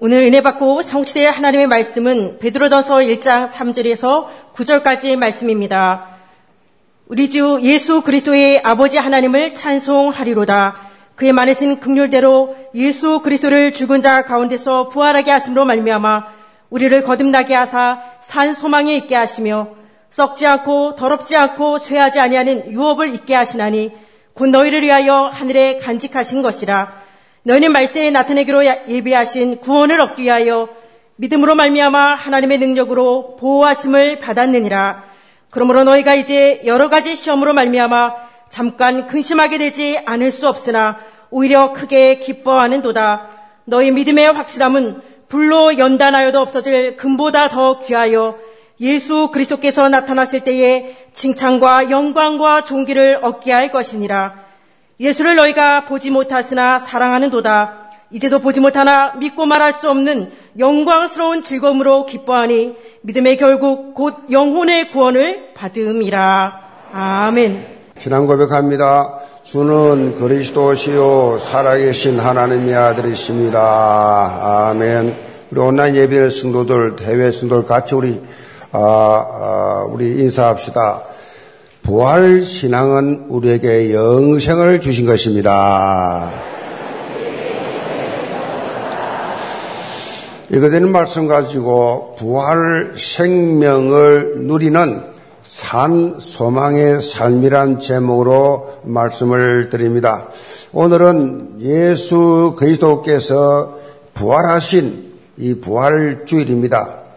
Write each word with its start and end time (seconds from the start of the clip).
오늘 0.00 0.22
은혜 0.22 0.42
받고 0.42 0.82
성취될 0.82 1.28
하나님의 1.28 1.66
말씀은 1.66 2.38
베드로전서 2.38 2.98
1장 2.98 3.48
3절에서 3.48 4.26
9절까지의 4.54 5.16
말씀입니다. 5.16 6.06
우리 7.08 7.28
주 7.28 7.58
예수 7.62 8.02
그리스도의 8.02 8.60
아버지 8.62 8.96
하나님을 8.96 9.54
찬송하리로다. 9.54 10.76
그의 11.16 11.32
많으신 11.32 11.80
극률대로 11.80 12.54
예수 12.76 13.22
그리스도를 13.22 13.72
죽은 13.72 14.00
자 14.00 14.22
가운데서 14.22 14.86
부활하게 14.86 15.32
하심으로 15.32 15.64
말미암아 15.64 16.26
우리를 16.70 17.02
거듭나게 17.02 17.56
하사 17.56 17.98
산 18.20 18.54
소망에 18.54 18.94
있게 18.98 19.16
하시며 19.16 19.70
썩지 20.10 20.46
않고 20.46 20.94
더럽지 20.94 21.34
않고 21.34 21.78
쇠하지 21.78 22.20
아니하는 22.20 22.70
유업을 22.70 23.12
있게 23.14 23.34
하시나니 23.34 23.90
곧 24.32 24.46
너희를 24.50 24.82
위하여 24.82 25.24
하늘에 25.24 25.76
간직하신 25.78 26.42
것이라 26.42 27.07
너희는 27.42 27.72
말세에 27.72 28.10
나타내기로 28.10 28.64
예비하신 28.88 29.58
구원을 29.58 30.00
얻기 30.00 30.22
위하여 30.22 30.68
믿음으로 31.16 31.54
말미암아 31.54 32.14
하나님의 32.14 32.58
능력으로 32.58 33.36
보호하심을 33.36 34.18
받았느니라 34.18 35.04
그러므로 35.50 35.84
너희가 35.84 36.14
이제 36.14 36.60
여러 36.64 36.88
가지 36.88 37.16
시험으로 37.16 37.54
말미암아 37.54 38.14
잠깐 38.50 39.06
근심하게 39.06 39.58
되지 39.58 40.00
않을 40.04 40.30
수 40.30 40.48
없으나 40.48 40.98
오히려 41.30 41.72
크게 41.72 42.18
기뻐하는도다 42.18 43.30
너희 43.64 43.90
믿음의 43.90 44.32
확실함은 44.32 45.02
불로 45.28 45.76
연단하여도 45.78 46.38
없어질 46.38 46.96
금보다 46.96 47.48
더 47.48 47.80
귀하여 47.80 48.38
예수 48.80 49.30
그리스도께서 49.32 49.88
나타났을 49.88 50.44
때에 50.44 50.96
칭찬과 51.12 51.90
영광과 51.90 52.64
존귀를 52.64 53.18
얻게 53.22 53.52
할 53.52 53.70
것이니라. 53.70 54.47
예수를 55.00 55.36
너희가 55.36 55.84
보지 55.84 56.10
못하으나 56.10 56.78
사랑하는도다. 56.80 57.88
이제도 58.10 58.40
보지 58.40 58.58
못하나 58.58 59.12
믿고 59.14 59.46
말할 59.46 59.74
수 59.74 59.88
없는 59.88 60.32
영광스러운 60.58 61.42
즐거움으로 61.42 62.04
기뻐하니 62.06 62.74
믿음의 63.02 63.36
결국 63.36 63.94
곧 63.94 64.16
영혼의 64.30 64.90
구원을 64.90 65.48
받음이라. 65.54 66.52
아멘. 66.92 67.66
신앙 67.98 68.26
고백합니다. 68.26 69.20
주는 69.44 70.14
그리스도시요 70.16 71.38
살아계신 71.38 72.18
하나님의 72.18 72.74
아들이십니다. 72.74 74.68
아멘. 74.70 75.16
우리 75.50 75.60
온라인 75.60 75.94
예배 75.94 76.30
성도들, 76.30 76.96
해외 77.02 77.30
성도들 77.30 77.68
같이 77.68 77.94
우리 77.94 78.20
아, 78.72 78.78
아, 78.80 79.86
우리 79.90 80.18
인사합시다. 80.20 81.02
부활 81.88 82.42
신앙은 82.42 83.28
우리에게 83.30 83.94
영생을 83.94 84.82
주신 84.82 85.06
것입니다. 85.06 86.34
이거되는 90.50 90.92
말씀 90.92 91.26
가지고 91.26 92.14
부활 92.18 92.92
생명을 92.94 94.40
누리는 94.40 95.02
산 95.46 96.16
소망의 96.18 97.00
삶이란 97.00 97.78
제목으로 97.78 98.80
말씀을 98.84 99.70
드립니다. 99.70 100.28
오늘은 100.74 101.62
예수 101.62 102.54
그리스도께서 102.58 103.78
부활하신 104.12 105.14
이 105.38 105.54
부활 105.54 106.26
주일입니다. 106.26 107.07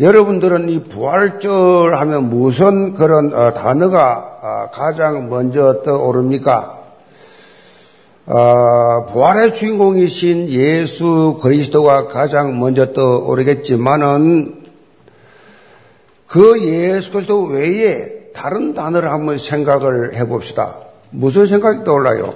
여러분들은 0.00 0.68
이 0.70 0.82
부활절 0.82 1.94
하면 1.94 2.28
무슨 2.28 2.94
그런 2.94 3.32
어, 3.32 3.52
단어가 3.52 4.38
어, 4.42 4.70
가장 4.72 5.28
먼저 5.28 5.82
떠오릅니까? 5.84 6.80
어, 8.26 9.06
부활의 9.06 9.54
주인공이신 9.54 10.48
예수 10.48 11.38
그리스도가 11.40 12.08
가장 12.08 12.58
먼저 12.58 12.92
떠오르겠지만은 12.92 14.64
그 16.26 16.60
예수 16.64 17.12
그리스도 17.12 17.44
외에 17.44 18.30
다른 18.34 18.74
단어를 18.74 19.12
한번 19.12 19.38
생각을 19.38 20.16
해봅시다. 20.16 20.74
무슨 21.10 21.46
생각이 21.46 21.84
떠올라요? 21.84 22.34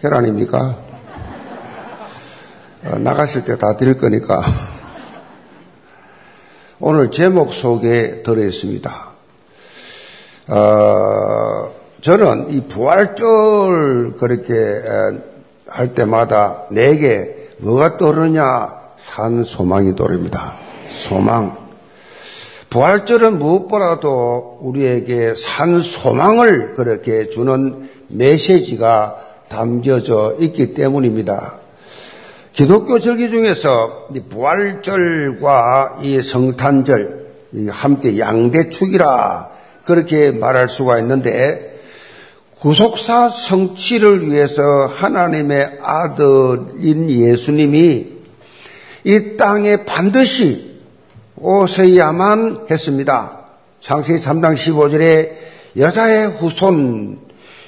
계란입니까? 0.00 0.76
어, 2.86 2.98
나가실 2.98 3.44
때 3.44 3.56
다 3.56 3.76
드릴 3.76 3.96
거니까. 3.96 4.42
오늘 6.84 7.12
제목 7.12 7.54
속에 7.54 8.24
들어있습니다. 8.24 9.06
어, 10.48 11.72
저는 12.00 12.50
이 12.50 12.62
부활절 12.66 14.16
그렇게 14.16 14.52
할 15.68 15.94
때마다 15.94 16.64
내게 16.72 17.50
뭐가 17.58 17.98
떠오르냐? 17.98 18.80
산 18.98 19.44
소망이 19.44 19.94
떠오릅니다. 19.94 20.56
소망. 20.90 21.56
부활절은 22.70 23.38
무엇보다도 23.38 24.58
우리에게 24.62 25.34
산 25.36 25.82
소망을 25.82 26.72
그렇게 26.72 27.28
주는 27.28 27.88
메시지가 28.08 29.18
담겨져 29.48 30.34
있기 30.40 30.74
때문입니다. 30.74 31.61
기독교 32.52 33.00
절기 33.00 33.30
중에서 33.30 34.08
부활절과 34.28 36.00
이 36.02 36.20
성탄절 36.20 37.22
함께 37.70 38.18
양대축이라 38.18 39.48
그렇게 39.86 40.30
말할 40.30 40.68
수가 40.68 40.98
있는데 40.98 41.80
구속사 42.58 43.30
성취를 43.30 44.30
위해서 44.30 44.84
하나님의 44.84 45.78
아들인 45.80 47.08
예수님이 47.10 48.12
이 49.04 49.36
땅에 49.38 49.84
반드시 49.84 50.78
오셔야만 51.36 52.66
했습니다. 52.70 53.46
창세기 53.80 54.18
3장 54.18 54.54
15절에 54.54 55.30
여자의 55.78 56.28
후손, 56.28 57.18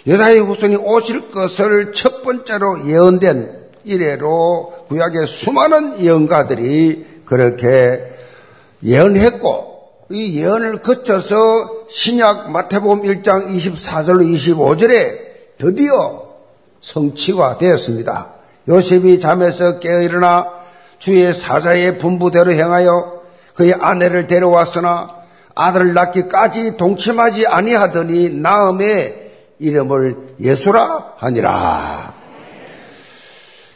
여자의 0.07 0.41
후손이 0.41 0.77
오실 0.77 1.31
것을 1.31 1.95
첫 1.95 2.23
번째로 2.23 2.87
예언된 2.87 3.64
이래로 3.85 4.87
구약의 4.89 5.27
수많은 5.27 6.01
예언가들이 6.01 7.23
그렇게 7.25 8.01
예언했고 8.83 9.75
이 10.11 10.41
예언을 10.41 10.79
거쳐서 10.79 11.37
신약 11.89 12.51
마태복음 12.51 13.03
1장 13.03 13.55
24절로 13.55 14.27
25절에 14.35 15.19
드디어 15.59 16.25
성취가 16.81 17.59
되었습니다. 17.59 18.35
요셉이 18.69 19.21
잠에서 19.21 19.79
깨어 19.79 20.03
일어나 20.03 20.47
주의 20.99 21.33
사자의 21.33 21.99
분부대로 21.99 22.53
행하여 22.53 23.23
그의 23.55 23.75
아내를 23.75 24.27
데려왔으나 24.27 25.25
아들을 25.55 25.95
낳기까지 25.95 26.77
동침하지 26.77 27.47
아니하더니 27.47 28.31
나음의 28.31 29.33
이름을 29.59 30.17
예수라 30.41 31.15
하니라. 31.19 32.14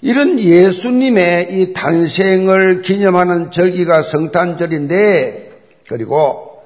이런 0.01 0.39
예수님의 0.39 1.49
이 1.51 1.73
탄생을 1.73 2.83
기념하는 2.83 3.51
절기가 3.51 4.03
성탄절인데, 4.03 5.49
그리고 5.89 6.63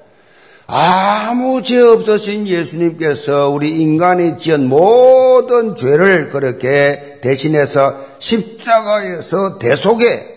아무 0.67 1.61
죄 1.63 1.79
없으신 1.79 2.47
예수님께서 2.47 3.49
우리 3.49 3.81
인간이 3.81 4.37
지은 4.37 4.67
모든 4.69 5.75
죄를 5.75 6.29
그렇게 6.29 7.19
대신해서 7.21 7.97
십자가에서 8.19 9.59
대속에 9.59 10.33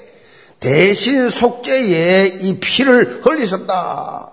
대신 0.58 1.28
속죄에 1.28 2.38
이 2.40 2.58
피를 2.58 3.22
흘리셨다. 3.24 4.32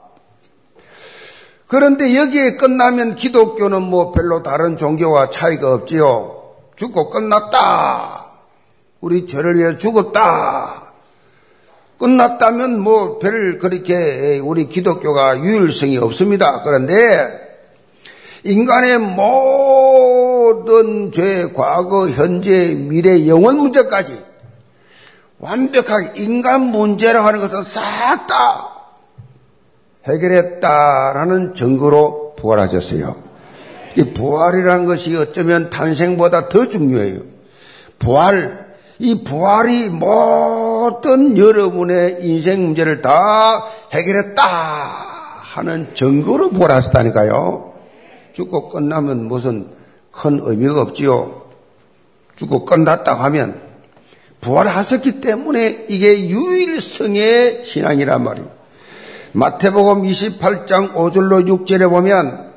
그런데 1.68 2.16
여기에 2.16 2.56
끝나면 2.56 3.16
기독교는 3.16 3.81
뭐 3.81 4.12
별로 4.12 4.44
다른 4.44 4.78
종교와 4.78 5.29
차이가 5.31 5.73
없지요. 5.73 6.44
죽고 6.75 7.09
끝났다. 7.09 8.22
우리 9.03 9.28
죄를 9.28 9.58
위해 9.58 9.75
죽었다. 9.78 10.94
끝났다면 12.00 12.79
뭐 12.79 13.20
별 13.20 13.59
그렇게 13.59 14.40
우리 14.40 14.70
기독교가 14.70 15.40
유일성이 15.40 15.97
없습니다. 15.97 16.61
그런데 16.61 17.41
인간의 18.46 19.00
모든 19.00 19.91
죄, 21.11 21.50
과거, 21.53 22.08
현재, 22.08 22.73
미래, 22.73 23.28
영원 23.28 23.58
문제까지 23.58 24.23
완벽하게 25.40 26.14
인간 26.22 26.61
문제라고 26.67 27.28
하는 27.28 27.41
것을 27.41 27.61
싹 27.64 28.26
다 28.28 28.70
해결했다라는 30.08 31.55
증거로 31.55 32.35
부활하셨어요. 32.38 33.16
이 33.97 34.14
부활이라는 34.14 34.85
것이 34.85 35.14
어쩌면 35.17 35.70
탄생보다 35.70 36.47
더 36.47 36.70
중요해요. 36.70 37.20
부활, 38.00 38.63
이 38.99 39.23
부활이 39.23 39.90
모든 39.90 41.37
여러분의 41.37 42.17
인생 42.22 42.66
문제를 42.66 43.01
다 43.01 43.66
해결했다 43.91 44.43
하는 44.43 45.93
증거로 45.93 46.51
부활하셨다니까요. 46.51 47.73
죽고 48.34 48.69
끝나면 48.69 49.28
무슨 49.28 49.67
큰 50.11 50.40
의미가 50.41 50.81
없지요. 50.81 51.43
죽고 52.35 52.66
끝났다 52.66 53.13
하면 53.13 53.61
부활하셨기 54.41 55.22
때문에 55.22 55.85
이게 55.90 56.28
유일성의 56.28 57.66
신앙이란 57.66 58.23
말이에요. 58.23 58.49
마태복음 59.34 60.03
28장 60.03 60.93
5절로 60.93 61.47
6절에 61.66 61.90
보면 61.90 62.51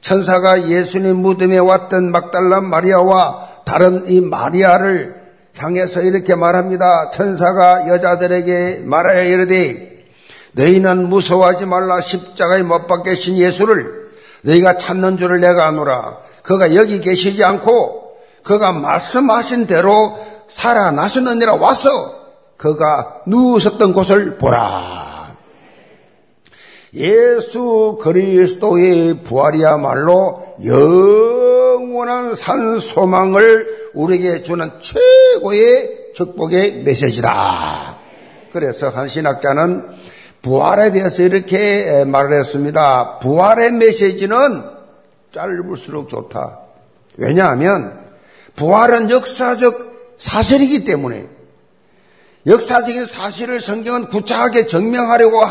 천사가 0.00 0.68
예수님 0.68 1.16
무덤에 1.16 1.58
왔던 1.58 2.10
막달란 2.10 2.68
마리아와 2.68 3.48
다른 3.64 4.06
이 4.06 4.20
마리아를 4.20 5.19
향해서 5.56 6.02
이렇게 6.02 6.34
말합니다. 6.34 7.10
천사가 7.10 7.88
여자들에게 7.88 8.82
말하여 8.84 9.24
이르되 9.24 10.04
너희는 10.52 11.08
무서워하지 11.08 11.66
말라 11.66 12.00
십자가에 12.00 12.62
못 12.62 12.86
박계신 12.86 13.36
예수를 13.36 14.10
너희가 14.42 14.78
찾는 14.78 15.16
줄을 15.16 15.40
내가 15.40 15.66
아노라. 15.66 16.18
그가 16.42 16.74
여기 16.74 17.00
계시지 17.00 17.44
않고 17.44 18.16
그가 18.42 18.72
말씀하신 18.72 19.66
대로 19.66 20.18
살아나셨느니라 20.48 21.56
와서 21.56 21.88
그가 22.56 23.22
누우셨던 23.26 23.92
곳을 23.92 24.38
보라. 24.38 25.36
예수 26.94 27.98
그리스도의 28.00 29.22
부활이야말로 29.22 30.56
영원한 32.00 32.34
산 32.34 32.78
소망을 32.78 33.90
우리에게 33.92 34.42
주는 34.42 34.70
최고의 34.80 36.12
축복의 36.14 36.82
메시지다. 36.82 37.98
그래서 38.52 38.88
한 38.88 39.06
신학자는 39.06 39.86
부활에 40.40 40.92
대해서 40.92 41.22
이렇게 41.22 42.04
말을 42.06 42.38
했습니다. 42.40 43.18
부활의 43.18 43.72
메시지는 43.72 44.64
짧을수록 45.32 46.08
좋다. 46.08 46.60
왜냐하면 47.16 48.00
부활은 48.56 49.10
역사적 49.10 50.14
사실이기 50.16 50.84
때문에 50.84 51.26
역사적인 52.46 53.04
사실을 53.04 53.60
성경은 53.60 54.06
구차하게 54.06 54.66
증명하려고 54.66 55.44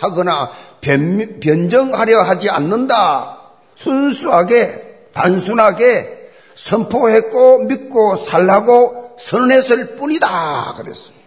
하거나 0.00 0.50
변, 0.82 1.70
정하려 1.70 2.20
하지 2.20 2.50
않는다. 2.50 3.38
순수하게, 3.76 4.93
단순하게 5.14 6.30
선포했고 6.54 7.60
믿고 7.60 8.16
살라고 8.16 9.16
선언했을 9.18 9.96
뿐이다. 9.96 10.74
그랬습니다. 10.76 11.24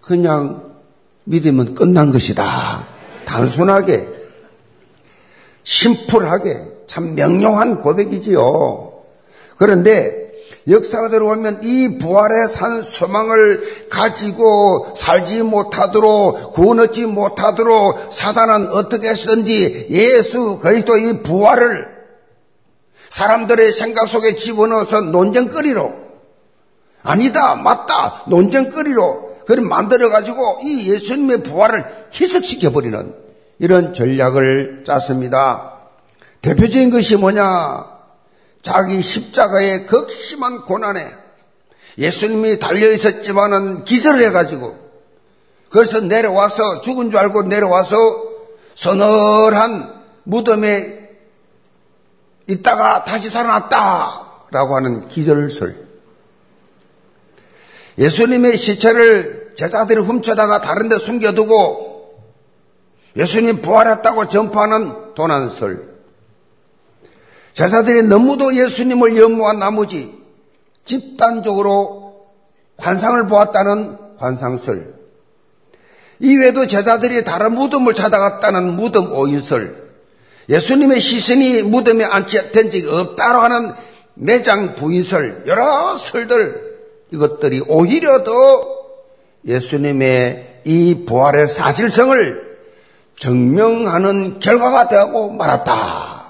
그냥 0.00 0.72
믿으면 1.24 1.74
끝난 1.74 2.10
것이다. 2.10 2.86
단순하게, 3.24 4.08
심플하게, 5.62 6.62
참 6.86 7.14
명료한 7.14 7.78
고백이지요. 7.78 8.92
그런데 9.56 10.32
역사가대로 10.68 11.26
보면 11.26 11.60
이 11.62 11.98
부활의 11.98 12.48
산 12.48 12.82
소망을 12.82 13.88
가지고 13.88 14.92
살지 14.96 15.42
못하도록 15.42 16.52
구원 16.52 16.80
얻지 16.80 17.06
못하도록 17.06 18.12
사단은 18.12 18.70
어떻게 18.70 19.08
하시든지 19.08 19.88
예수 19.90 20.58
그리스도 20.60 20.96
이 20.98 21.22
부활을 21.22 21.91
사람들의 23.12 23.72
생각 23.72 24.08
속에 24.08 24.36
집어넣어서 24.36 25.02
논쟁거리로 25.02 25.92
아니다 27.02 27.54
맞다 27.56 28.24
논쟁거리로 28.28 29.40
그걸 29.40 29.60
만들어 29.60 30.08
가지고 30.08 30.60
이 30.62 30.90
예수님의 30.90 31.42
부활을 31.42 31.84
희석시켜 32.14 32.70
버리는 32.70 33.14
이런 33.58 33.92
전략을 33.92 34.84
짰습니다. 34.86 35.72
대표적인 36.40 36.90
것이 36.90 37.16
뭐냐? 37.16 37.84
자기 38.62 39.02
십자가의 39.02 39.86
극심한 39.86 40.62
고난에 40.62 41.06
예수님이 41.98 42.60
달려 42.60 42.90
있었지만은 42.92 43.84
기절을 43.84 44.22
해가지고 44.28 44.78
그래서 45.68 46.00
내려와서 46.00 46.80
죽은 46.80 47.10
줄 47.10 47.20
알고 47.20 47.42
내려와서 47.42 47.96
서늘한 48.74 50.02
무덤에 50.24 51.01
있다가 52.46 53.04
다시 53.04 53.30
살아났다 53.30 54.22
라고 54.50 54.76
하는 54.76 55.08
기절설. 55.08 55.76
예수님의 57.98 58.56
시체를 58.56 59.52
제자들이 59.56 60.00
훔쳐다가 60.00 60.60
다른 60.60 60.88
데 60.88 60.98
숨겨두고 60.98 61.92
예수님 63.16 63.60
부활했다고 63.62 64.28
전파하는 64.28 65.14
도난설. 65.14 65.92
제사들이 67.52 68.04
너무도 68.04 68.56
예수님을 68.56 69.16
연모한 69.18 69.58
나머지 69.58 70.14
집단적으로 70.84 72.30
환상을 72.78 73.26
보았다는 73.26 73.98
환상설. 74.16 74.94
이외에도 76.20 76.66
제자들이 76.66 77.24
다른 77.24 77.54
무덤을 77.54 77.94
찾아갔다는 77.94 78.76
무덤 78.76 79.12
오인설. 79.12 79.81
예수님의 80.48 81.00
시선이 81.00 81.62
무덤에 81.62 82.04
앉된 82.04 82.52
적이 82.52 82.86
없다고 82.88 83.40
하는 83.40 83.72
매장 84.14 84.74
부인설. 84.74 85.44
여러 85.46 85.96
설들 85.96 86.72
이것들이 87.12 87.62
오히려 87.68 88.24
더 88.24 88.32
예수님의 89.46 90.60
이 90.64 91.04
부활의 91.06 91.48
사실성을 91.48 92.52
증명하는 93.18 94.40
결과가 94.40 94.88
되고 94.88 95.30
말았다. 95.30 96.22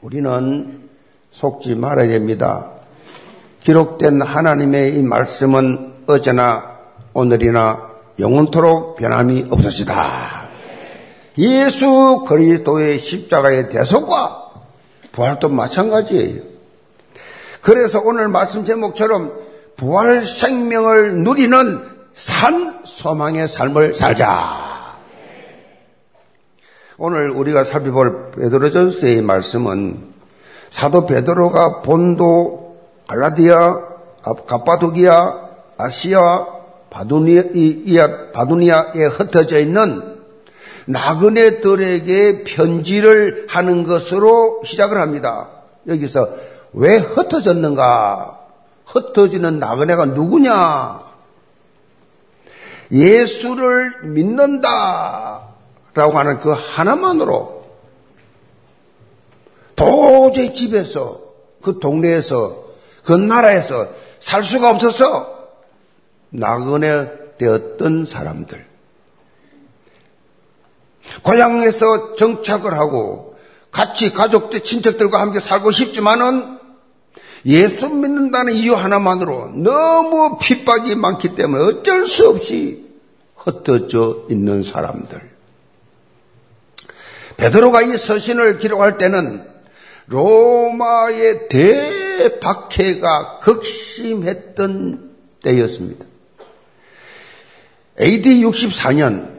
우리는 0.00 0.88
속지 1.30 1.74
말아야 1.74 2.08
됩니다. 2.08 2.72
기록된 3.60 4.22
하나님의 4.22 4.96
이 4.96 5.02
말씀은 5.02 6.04
어제나 6.06 6.78
오늘이나 7.14 7.90
영원토록 8.18 8.96
변함이 8.96 9.46
없으시다. 9.50 10.37
예수 11.38 12.24
그리스도의 12.26 12.98
십자가의 12.98 13.68
대속과 13.68 14.50
부활도 15.12 15.48
마찬가지예요. 15.48 16.42
그래서 17.62 18.00
오늘 18.04 18.28
말씀 18.28 18.64
제목처럼 18.64 19.32
부활 19.76 20.24
생명을 20.24 21.18
누리는 21.22 21.80
산 22.14 22.80
소망의 22.84 23.46
삶을 23.46 23.94
살자. 23.94 24.96
오늘 26.96 27.30
우리가 27.30 27.62
살펴볼 27.62 28.32
베드로전서의 28.32 29.22
말씀은 29.22 30.14
사도 30.70 31.06
베드로가 31.06 31.82
본도 31.82 32.76
갈라디아, 33.06 33.78
가파도기아, 34.46 35.48
아시아, 35.78 36.46
바두니아, 36.90 38.32
바두니아에 38.32 39.04
흩어져 39.12 39.60
있는 39.60 40.17
나그네들에게 40.88 42.44
편지를 42.44 43.46
하는 43.48 43.84
것으로 43.84 44.62
시작을 44.64 44.98
합니다. 44.98 45.48
여기서 45.86 46.28
왜 46.72 46.96
흩어졌는가? 46.96 48.38
흩어지는 48.86 49.58
나그네가 49.58 50.06
누구냐? 50.06 51.00
예수를 52.90 54.04
믿는다. 54.04 55.42
라고 55.92 56.16
하는 56.16 56.38
그 56.38 56.50
하나만으로 56.50 57.62
도저히 59.76 60.54
집에서 60.54 61.20
그 61.60 61.80
동네에서 61.80 62.64
그 63.04 63.12
나라에서 63.12 63.88
살 64.20 64.42
수가 64.42 64.70
없어서 64.70 65.48
나그네 66.30 67.36
되었던 67.36 68.06
사람들. 68.06 68.67
고향에서 71.22 72.14
정착을 72.16 72.74
하고 72.74 73.36
같이 73.70 74.12
가족들, 74.12 74.64
친척들과 74.64 75.20
함께 75.20 75.40
살고 75.40 75.72
싶지만은 75.72 76.58
예수 77.46 77.88
믿는다는 77.88 78.54
이유 78.54 78.74
하나만으로 78.74 79.52
너무 79.54 80.38
핍박이 80.38 80.94
많기 80.96 81.34
때문에 81.34 81.62
어쩔 81.64 82.06
수 82.06 82.28
없이 82.28 82.84
흩어져 83.36 84.26
있는 84.30 84.62
사람들. 84.62 85.30
베드로가 87.36 87.82
이 87.82 87.96
서신을 87.96 88.58
기록할 88.58 88.98
때는 88.98 89.46
로마의 90.06 91.48
대박해가 91.48 93.38
극심했던 93.38 95.12
때였습니다. 95.42 96.04
AD 98.00 98.42
64년 98.42 99.37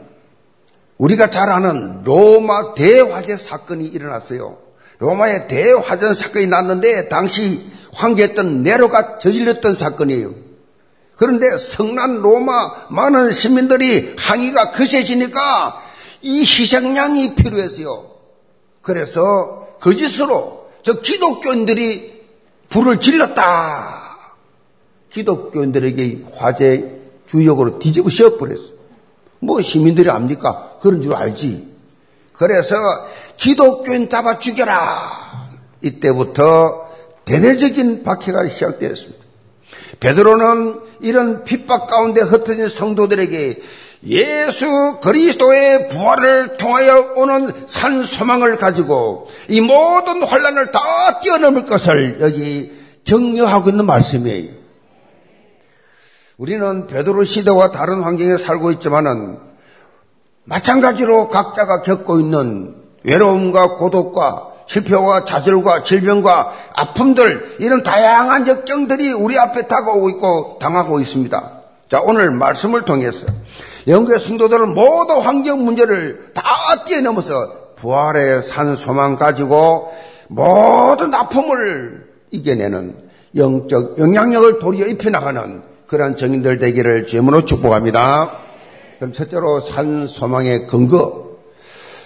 우리가 1.00 1.30
잘 1.30 1.48
아는 1.48 2.02
로마 2.04 2.74
대화재 2.74 3.38
사건이 3.38 3.86
일어났어요. 3.86 4.58
로마의 4.98 5.48
대화전 5.48 6.12
사건이 6.12 6.46
났는데 6.46 7.08
당시 7.08 7.66
황제였던 7.94 8.62
네로가 8.62 9.16
저질렀던 9.16 9.74
사건이에요. 9.74 10.34
그런데 11.16 11.56
성난 11.56 12.20
로마 12.20 12.86
많은 12.90 13.32
시민들이 13.32 14.14
항의가 14.18 14.72
거세지니까 14.72 15.82
이 16.20 16.40
희생양이 16.40 17.34
필요했어요. 17.34 18.10
그래서 18.82 19.68
거짓으로 19.80 20.68
저 20.82 21.00
기독교인들이 21.00 22.24
불을 22.68 23.00
질렀다. 23.00 24.18
기독교인들에게 25.10 26.26
화제 26.34 27.00
주역으로 27.26 27.78
뒤집어 27.78 28.10
씌워버렸어. 28.10 28.79
뭐 29.40 29.60
시민들이 29.60 30.08
압니까? 30.10 30.76
그런 30.80 31.02
줄 31.02 31.14
알지. 31.14 31.68
그래서 32.32 32.76
기독교인 33.36 34.08
잡아 34.08 34.38
죽여라. 34.38 35.50
이때부터 35.82 36.88
대대적인 37.24 38.02
박해가 38.02 38.46
시작되었습니다. 38.48 39.24
베드로는 40.00 40.80
이런 41.00 41.44
핍박 41.44 41.86
가운데 41.86 42.20
흩어진 42.20 42.68
성도들에게 42.68 43.60
예수 44.06 44.98
그리스도의 45.02 45.88
부활을 45.88 46.56
통하여 46.56 47.12
오는 47.16 47.52
산 47.66 48.02
소망을 48.02 48.56
가지고 48.56 49.28
이 49.48 49.60
모든 49.60 50.22
환란을 50.22 50.70
다 50.70 51.20
뛰어넘을 51.20 51.66
것을 51.66 52.18
여기 52.20 52.72
격려하고 53.04 53.70
있는 53.70 53.84
말씀이에요. 53.86 54.59
우리는 56.40 56.86
베드로 56.86 57.24
시대와 57.24 57.70
다른 57.70 58.02
환경에 58.02 58.38
살고 58.38 58.70
있지만은 58.72 59.38
마찬가지로 60.44 61.28
각자가 61.28 61.82
겪고 61.82 62.18
있는 62.18 62.76
외로움과 63.02 63.74
고독과 63.74 64.48
실패와 64.64 65.26
좌절과 65.26 65.82
질병과 65.82 66.52
아픔들 66.76 67.56
이런 67.60 67.82
다양한 67.82 68.48
역경들이 68.48 69.12
우리 69.12 69.38
앞에 69.38 69.66
다가오고 69.66 70.08
있고 70.10 70.58
당하고 70.62 71.00
있습니다. 71.00 71.60
자 71.90 72.00
오늘 72.00 72.30
말씀을 72.30 72.86
통해서 72.86 73.26
영국의 73.86 74.18
성도들은 74.18 74.72
모든 74.72 75.20
환경 75.20 75.62
문제를 75.62 76.30
다 76.32 76.42
뛰어넘어서 76.86 77.74
부활의 77.76 78.42
산 78.44 78.76
소망 78.76 79.16
가지고 79.16 79.92
모든 80.28 81.12
아픔을 81.12 82.08
이겨내는 82.30 82.96
영적 83.36 83.98
영향력을 83.98 84.58
도리어 84.58 84.86
입혀나가는 84.86 85.68
그러한 85.90 86.14
정인들 86.14 86.60
되기를 86.60 87.08
제문으로 87.08 87.44
축복합니다. 87.44 88.38
그럼 88.98 89.12
첫째로 89.12 89.58
산 89.58 90.06
소망의 90.06 90.68
근거 90.68 91.30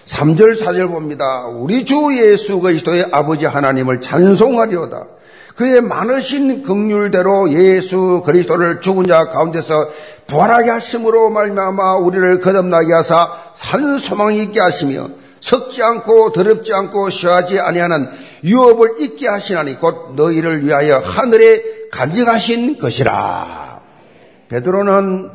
3절 0.07 0.59
4절 0.59 0.91
봅니다. 0.91 1.45
우리 1.49 1.85
주 1.85 2.17
예수 2.17 2.61
그리스도의 2.61 3.09
아버지 3.13 3.45
하나님을 3.45 4.01
찬송하리로다. 4.01 5.07
그의 5.57 5.83
많으신 5.83 6.63
긍휼대로 6.63 7.53
예수 7.53 8.23
그리스도를 8.25 8.81
죽은 8.81 9.07
자 9.07 9.27
가운데서 9.27 9.89
부활하게 10.29 10.71
하심으로 10.71 11.29
말미암아 11.29 11.97
우리를 11.97 12.41
거듭나게 12.41 12.91
하사 12.91 13.29
산 13.55 13.99
소망이 13.99 14.43
있게 14.45 14.61
하시며 14.61 15.11
썩지 15.41 15.83
않고 15.83 16.33
더럽지 16.33 16.73
않고 16.73 17.11
쉬하지 17.11 17.61
아니하는 17.61 18.09
유업을 18.45 18.95
있게 19.01 19.29
하시나니 19.29 19.79
곧 19.79 20.15
너희를 20.17 20.65
위하여 20.65 21.01
하늘에 21.01 21.63
간직하신 21.91 22.79
것이라. 22.79 23.64
베드로는 24.49 25.31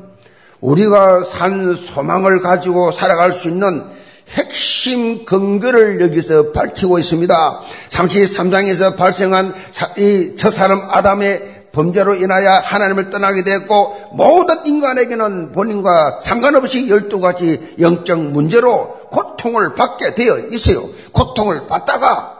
우리가 0.61 1.23
산 1.23 1.75
소망을 1.75 2.41
가지고 2.41 2.91
살아갈 2.91 3.33
수 3.33 3.47
있는 3.47 3.83
핵심 4.29 5.25
근거를 5.25 6.01
여기서 6.01 6.51
밝히고 6.51 6.99
있습니다. 6.99 7.59
33장에서 7.89 8.95
발생한 8.95 9.53
이 9.97 10.35
첫 10.37 10.51
사람 10.51 10.87
아담의 10.89 11.59
범죄로 11.71 12.15
인하여 12.15 12.51
하나님을 12.51 13.09
떠나게 13.09 13.43
됐고 13.43 14.11
모든 14.13 14.65
인간에게는 14.65 15.51
본인과 15.51 16.19
상관없이 16.21 16.87
12가지 16.87 17.79
영적 17.79 18.19
문제로 18.19 18.99
고통을 19.11 19.75
받게 19.75 20.15
되어 20.15 20.37
있어요. 20.51 20.83
고통을 21.11 21.67
받다가 21.67 22.35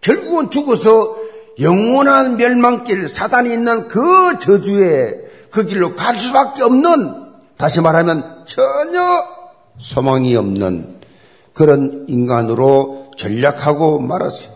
결국은 0.00 0.50
죽어서 0.50 1.16
영원한 1.60 2.36
멸망길 2.36 3.08
사단이 3.08 3.52
있는 3.52 3.88
그 3.88 4.38
저주에 4.40 5.14
그 5.52 5.66
길로 5.66 5.94
갈 5.94 6.16
수밖에 6.16 6.62
없는 6.62 7.22
다시 7.58 7.80
말하면 7.80 8.44
전혀 8.46 9.00
소망이 9.78 10.34
없는 10.34 11.00
그런 11.52 12.06
인간으로 12.08 13.10
전략하고 13.16 14.00
말았어요. 14.00 14.50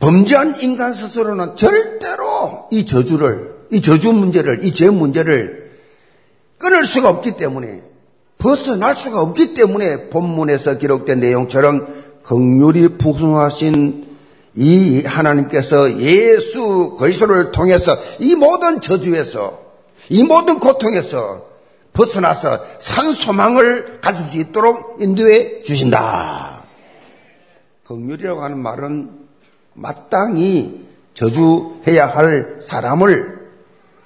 범죄한 0.00 0.60
인간 0.60 0.94
스스로는 0.94 1.56
절대로 1.56 2.66
이 2.70 2.84
저주를, 2.84 3.54
이 3.70 3.80
저주 3.80 4.12
문제를, 4.12 4.64
이 4.64 4.72
죄 4.72 4.90
문제를 4.90 5.70
끊을 6.58 6.86
수가 6.86 7.10
없기 7.10 7.32
때문에 7.36 7.82
벗어날 8.38 8.96
수가 8.96 9.20
없기 9.20 9.54
때문에 9.54 10.08
본문에서 10.10 10.78
기록된 10.78 11.20
내용처럼 11.20 11.86
극률이 12.22 12.96
풍성하신 12.98 14.13
이 14.56 15.02
하나님께서 15.04 15.98
예수 16.00 16.94
그리스도를 16.98 17.50
통해서 17.50 17.96
이 18.20 18.34
모든 18.34 18.80
저주에서 18.80 19.60
이 20.08 20.22
모든 20.22 20.58
고통에서 20.58 21.46
벗어나서 21.92 22.64
산 22.78 23.12
소망을 23.12 24.00
가질 24.00 24.28
수 24.28 24.38
있도록 24.38 24.96
인도해 25.00 25.62
주신다. 25.62 26.64
극률이라고 27.84 28.42
하는 28.42 28.58
말은 28.58 29.10
마땅히 29.74 30.84
저주해야 31.14 32.06
할 32.06 32.58
사람을 32.60 33.44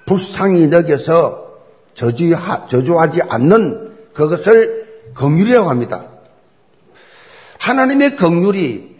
불쌍히 0.06 0.70
여겨서 0.70 1.58
저주하, 1.94 2.66
저주하지 2.66 3.22
않는 3.22 3.96
그것을 4.12 4.86
긍휼이라고 5.14 5.68
합니다. 5.68 6.06
하나님의 7.58 8.16
긍휼이 8.16 8.97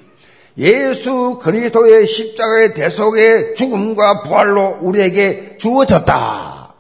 예수 0.59 1.39
그리스도의 1.41 2.07
십자가의 2.07 2.75
대속의 2.75 3.55
죽음과 3.55 4.23
부활로 4.23 4.79
우리에게 4.83 5.57
주어졌다. 5.59 6.75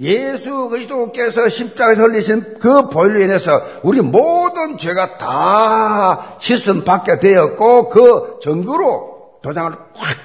예수 0.00 0.68
그리스도께서 0.68 1.48
십자가에 1.48 1.94
설리신 1.94 2.58
그 2.58 2.88
보혈로 2.88 3.20
인해서 3.20 3.62
우리 3.82 4.00
모든 4.00 4.78
죄가 4.78 5.18
다 5.18 6.36
씻음 6.40 6.84
받게 6.84 7.20
되었고 7.20 7.88
그 7.90 8.38
증거로 8.42 9.38
도장을 9.42 9.70
확 9.70 10.16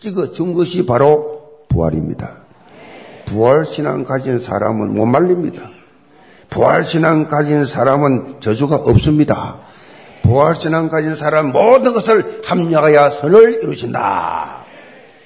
찍어 0.00 0.32
준 0.32 0.54
것이 0.54 0.84
바로 0.84 1.42
부활입니다. 1.68 2.38
부활 3.26 3.64
신앙 3.64 4.04
가진 4.04 4.38
사람은 4.38 4.94
못 4.94 5.04
말립니다. 5.04 5.70
부활 6.48 6.84
신앙 6.84 7.26
가진 7.26 7.64
사람은 7.64 8.40
저주가 8.40 8.76
없습니다. 8.76 9.67
부활신앙 10.28 10.90
가진 10.90 11.14
사람 11.14 11.52
모든 11.52 11.94
것을 11.94 12.42
합력하여 12.44 13.10
선을 13.10 13.62
이루신다. 13.62 14.66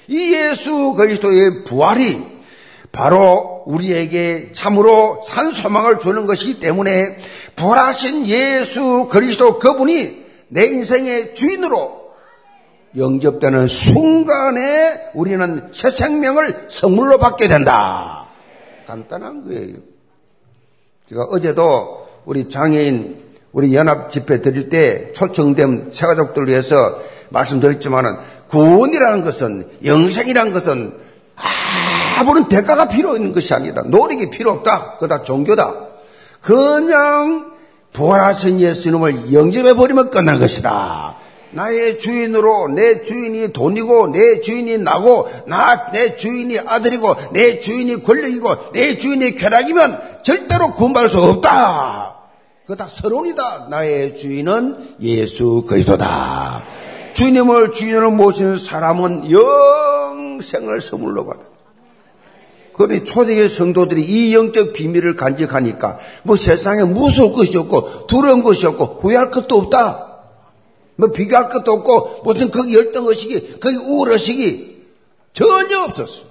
이 0.07 0.33
예수 0.33 0.93
그리스도의 0.93 1.65
부활이 1.65 2.23
바로 2.93 3.63
우리에게 3.65 4.51
참으로 4.53 5.21
산 5.27 5.51
소망을 5.51 5.99
주는 5.99 6.25
것이기 6.25 6.61
때문에 6.61 7.17
부활하신 7.57 8.27
예수 8.27 9.09
그리스도 9.11 9.59
그분이 9.59 10.23
내 10.47 10.67
인생의 10.67 11.35
주인으로 11.35 12.03
영접되는 12.95 13.67
순간에 13.67 15.09
우리는 15.15 15.69
새 15.73 15.89
생명을 15.89 16.67
선물로 16.69 17.17
받게 17.17 17.49
된다. 17.49 18.29
간단한 18.85 19.43
거예요. 19.43 19.75
제가 21.07 21.23
어제도 21.23 22.07
우리 22.25 22.47
장애인 22.47 23.32
우리 23.53 23.73
연합 23.75 24.09
집회 24.09 24.41
드릴 24.41 24.67
때 24.69 25.13
초청된 25.13 25.89
새가족들 25.91 26.47
위해서 26.47 26.99
말씀드렸지만은 27.29 28.17
구원이라는 28.49 29.21
것은 29.23 29.69
영생이라는 29.85 30.51
것은 30.51 30.93
아무런 32.19 32.49
대가가 32.49 32.87
필요 32.87 33.15
있는 33.15 33.31
것이 33.31 33.53
아니다. 33.53 33.83
노력이 33.83 34.29
필요 34.31 34.51
없다. 34.51 34.97
그다 34.97 35.23
종교다. 35.23 35.75
그냥 36.41 37.53
부활하신 37.93 38.59
예수님을 38.59 39.31
영접해 39.33 39.75
버리면 39.75 40.09
끝난 40.09 40.39
것이다. 40.39 41.17
나의 41.51 41.99
주인으로 41.99 42.69
내 42.69 43.03
주인이 43.03 43.53
돈이고 43.53 44.07
내 44.07 44.41
주인이 44.41 44.79
나고 44.79 45.29
나 45.45 45.91
내 45.93 46.15
주인이 46.15 46.57
아들이고 46.65 47.15
내 47.31 47.59
주인이 47.59 48.01
권력이고 48.01 48.71
내 48.73 48.97
주인이 48.97 49.35
쾌락이면 49.35 50.23
절대로 50.23 50.73
구원받을 50.73 51.11
수 51.11 51.21
없다. 51.21 52.22
그거 52.63 52.77
다 52.77 52.87
서론이다. 52.87 53.67
나의 53.69 54.15
주인은 54.15 54.95
예수 55.01 55.65
그리스도다. 55.67 56.63
주님을 57.13 57.73
주인으로 57.73 58.11
모시는 58.11 58.57
사람은 58.57 59.29
영생을 59.29 60.79
선물로 60.79 61.25
받아. 61.25 61.41
그러니 62.73 63.03
초대의 63.03 63.49
성도들이 63.49 64.03
이 64.03 64.33
영적 64.33 64.71
비밀을 64.71 65.15
간직하니까 65.15 65.99
뭐 66.23 66.37
세상에 66.37 66.85
무서울 66.85 67.33
것이 67.33 67.57
없고 67.57 68.07
두려운 68.07 68.41
것이 68.41 68.65
없고 68.65 68.99
후회할 69.01 69.29
것도 69.29 69.57
없다. 69.57 70.21
뭐 70.95 71.11
비교할 71.11 71.49
것도 71.49 71.69
없고 71.69 72.21
무슨 72.23 72.49
거기 72.49 72.75
열등 72.75 73.05
의식이 73.05 73.59
거기 73.59 73.75
우울 73.75 74.13
의식이 74.13 74.85
전혀 75.33 75.79
없었어. 75.81 76.23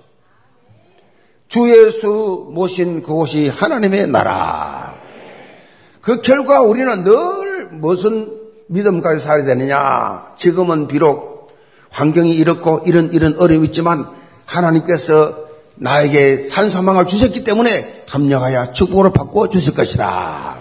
주 1.48 1.68
예수 1.70 2.48
모신 2.52 3.02
그곳이 3.02 3.48
하나님의 3.48 4.08
나라. 4.08 5.01
그 6.02 6.20
결과 6.20 6.60
우리는 6.60 7.04
늘 7.04 7.68
무슨 7.70 8.38
믿음까지 8.66 9.24
살아야 9.24 9.44
되느냐. 9.44 10.32
지금은 10.36 10.88
비록 10.88 11.52
환경이 11.90 12.34
이렇고 12.34 12.82
이런 12.84 13.12
이런 13.12 13.38
어려움이 13.38 13.68
있지만 13.68 14.06
하나님께서 14.44 15.36
나에게 15.76 16.42
산소망을 16.42 17.06
주셨기 17.06 17.44
때문에 17.44 17.70
합력하여 18.08 18.72
축복을 18.72 19.12
바꿔 19.12 19.48
주실 19.48 19.74
것이다. 19.74 20.60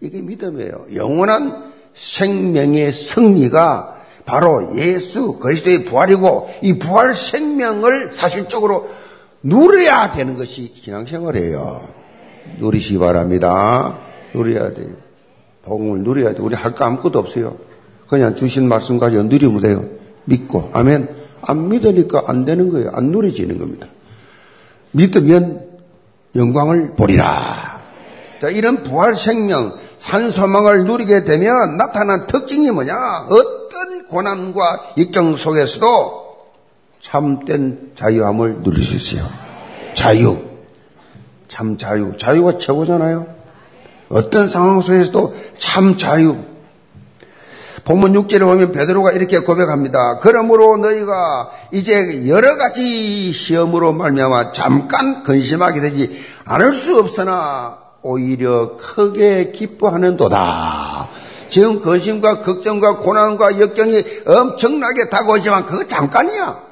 이게 0.00 0.20
믿음이에요. 0.20 0.86
영원한 0.94 1.72
생명의 1.94 2.92
승리가 2.92 3.96
바로 4.26 4.76
예수 4.76 5.38
그리스도의 5.38 5.84
부활이고 5.84 6.50
이 6.62 6.78
부활 6.78 7.14
생명을 7.14 8.12
사실적으로 8.12 8.88
누려야 9.42 10.12
되는 10.12 10.36
것이 10.36 10.72
신앙생활이에요. 10.76 12.01
누리시 12.58 12.94
기 12.94 12.98
바랍니다. 12.98 13.98
누려야 14.34 14.72
돼요. 14.74 14.88
복음을 15.64 16.00
누려야 16.00 16.34
돼. 16.34 16.42
우리 16.42 16.54
할 16.54 16.74
거 16.74 16.84
아무것도 16.84 17.18
없어요. 17.18 17.56
그냥 18.08 18.34
주신 18.34 18.68
말씀 18.68 18.98
가지고 18.98 19.24
누리면 19.24 19.60
돼요. 19.62 19.84
믿고. 20.24 20.70
아멘. 20.72 21.08
안 21.42 21.68
믿으니까 21.68 22.24
안 22.26 22.44
되는 22.44 22.68
거예요. 22.68 22.90
안 22.94 23.06
누려지는 23.10 23.58
겁니다. 23.58 23.86
믿으면 24.92 25.66
영광을 26.36 26.94
보리라. 26.94 27.80
자, 28.40 28.48
이런 28.48 28.82
부활 28.82 29.14
생명, 29.14 29.72
산소망을 29.98 30.84
누리게 30.84 31.24
되면 31.24 31.76
나타난 31.76 32.26
특징이 32.26 32.70
뭐냐? 32.70 32.92
어떤 33.28 34.06
고난과 34.08 34.94
입경 34.96 35.36
속에서도 35.36 36.22
참된 37.00 37.92
자유함을 37.94 38.62
누릴 38.62 38.82
수 38.84 38.96
있어요. 39.14 39.28
자유. 39.94 40.51
참 41.52 41.76
자유. 41.76 42.16
자유가 42.16 42.56
최고잖아요. 42.56 43.26
어떤 44.08 44.48
상황 44.48 44.80
속에서도 44.80 45.34
참 45.58 45.98
자유. 45.98 46.36
본문 47.84 48.14
6절에 48.14 48.40
보면 48.40 48.72
베드로가 48.72 49.12
이렇게 49.12 49.40
고백합니다. 49.40 50.16
그러므로 50.22 50.78
너희가 50.78 51.50
이제 51.70 52.26
여러 52.26 52.56
가지 52.56 53.32
시험으로 53.34 53.92
말미암아 53.92 54.52
잠깐 54.52 55.24
근심하게 55.24 55.80
되지 55.80 56.24
않을 56.46 56.72
수 56.72 56.98
없으나 56.98 57.76
오히려 58.00 58.78
크게 58.78 59.50
기뻐하는도다. 59.50 61.08
지금 61.48 61.80
근심과 61.80 62.40
걱정과 62.40 62.96
고난과 62.96 63.60
역경이 63.60 64.04
엄청나게 64.24 65.10
다가오지만 65.10 65.66
그거 65.66 65.86
잠깐이야. 65.86 66.62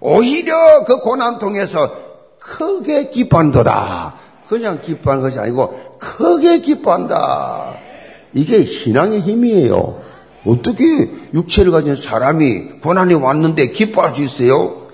오히려 0.00 0.84
그 0.86 0.98
고난 0.98 1.38
통해서 1.38 2.09
크게 2.40 3.10
기뻐한도다. 3.10 4.14
그냥 4.48 4.80
기뻐하는 4.80 5.22
것이 5.22 5.38
아니고 5.38 5.98
크게 5.98 6.58
기뻐한다. 6.58 7.74
이게 8.32 8.64
신앙의 8.64 9.20
힘이에요. 9.20 10.02
어떻게 10.46 11.10
육체를 11.34 11.70
가진 11.70 11.94
사람이 11.94 12.80
고난이 12.82 13.14
왔는데 13.14 13.68
기뻐할 13.68 14.14
수 14.14 14.22
있어요? 14.22 14.88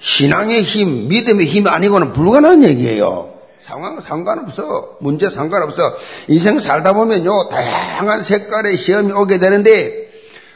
신앙의 0.00 0.62
힘, 0.62 1.08
믿음의 1.08 1.46
힘이 1.46 1.68
아니고는 1.68 2.12
불가능한 2.12 2.64
얘기예요. 2.64 3.34
상황 3.60 4.00
상관없어. 4.00 4.96
문제 5.00 5.28
상관없어. 5.28 5.82
인생 6.28 6.58
살다 6.58 6.94
보면요, 6.94 7.48
다양한 7.50 8.22
색깔의 8.22 8.78
시험이 8.78 9.12
오게 9.12 9.38
되는데, 9.38 10.08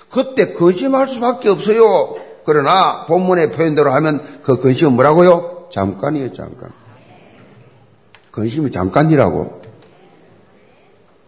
그때 0.08 0.52
거짓말 0.52 1.08
수밖에 1.08 1.48
없어요. 1.48 2.16
그러나 2.44 3.06
본문의 3.06 3.50
표현대로 3.50 3.92
하면 3.92 4.40
그 4.42 4.58
근심은 4.58 4.92
뭐라고요? 4.92 5.61
잠깐이에요, 5.72 6.32
잠깐. 6.32 6.70
근심이 8.30 8.70
잠깐이라고. 8.70 9.62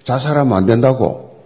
자살하면 0.03 0.57
안 0.57 0.67
된다고. 0.67 1.43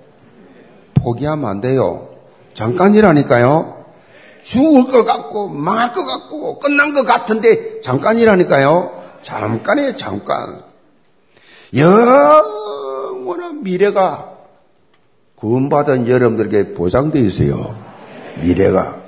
포기하면 0.94 1.48
안 1.48 1.60
돼요. 1.60 2.08
잠깐이라니까요. 2.54 3.84
죽을 4.42 4.88
것 4.88 5.04
같고, 5.04 5.48
망할 5.48 5.92
것 5.92 6.04
같고, 6.04 6.58
끝난 6.58 6.92
것 6.92 7.06
같은데, 7.06 7.80
잠깐이라니까요. 7.80 9.18
잠깐이에요, 9.22 9.96
잠깐. 9.96 10.62
영원한 11.76 13.62
미래가 13.62 14.38
구원받은 15.36 16.08
여러분들에게 16.08 16.74
보장되어 16.74 17.22
있어요. 17.22 17.76
미래가. 18.42 18.98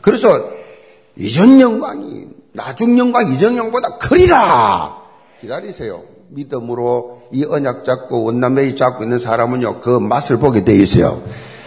그래서 0.00 0.48
이전 1.16 1.60
영광이 1.60 2.23
나중 2.54 2.96
영광, 2.98 3.32
이전 3.34 3.56
영광보다 3.56 3.98
크리라. 3.98 4.96
기다리세요. 5.40 6.04
믿음으로 6.28 7.22
이 7.32 7.44
언약 7.44 7.84
잡고 7.84 8.22
원남매이 8.22 8.76
잡고 8.76 9.02
있는 9.02 9.18
사람은요, 9.18 9.80
그 9.80 9.98
맛을 9.98 10.38
보게 10.38 10.64
돼 10.64 10.72
있어요. 10.74 11.22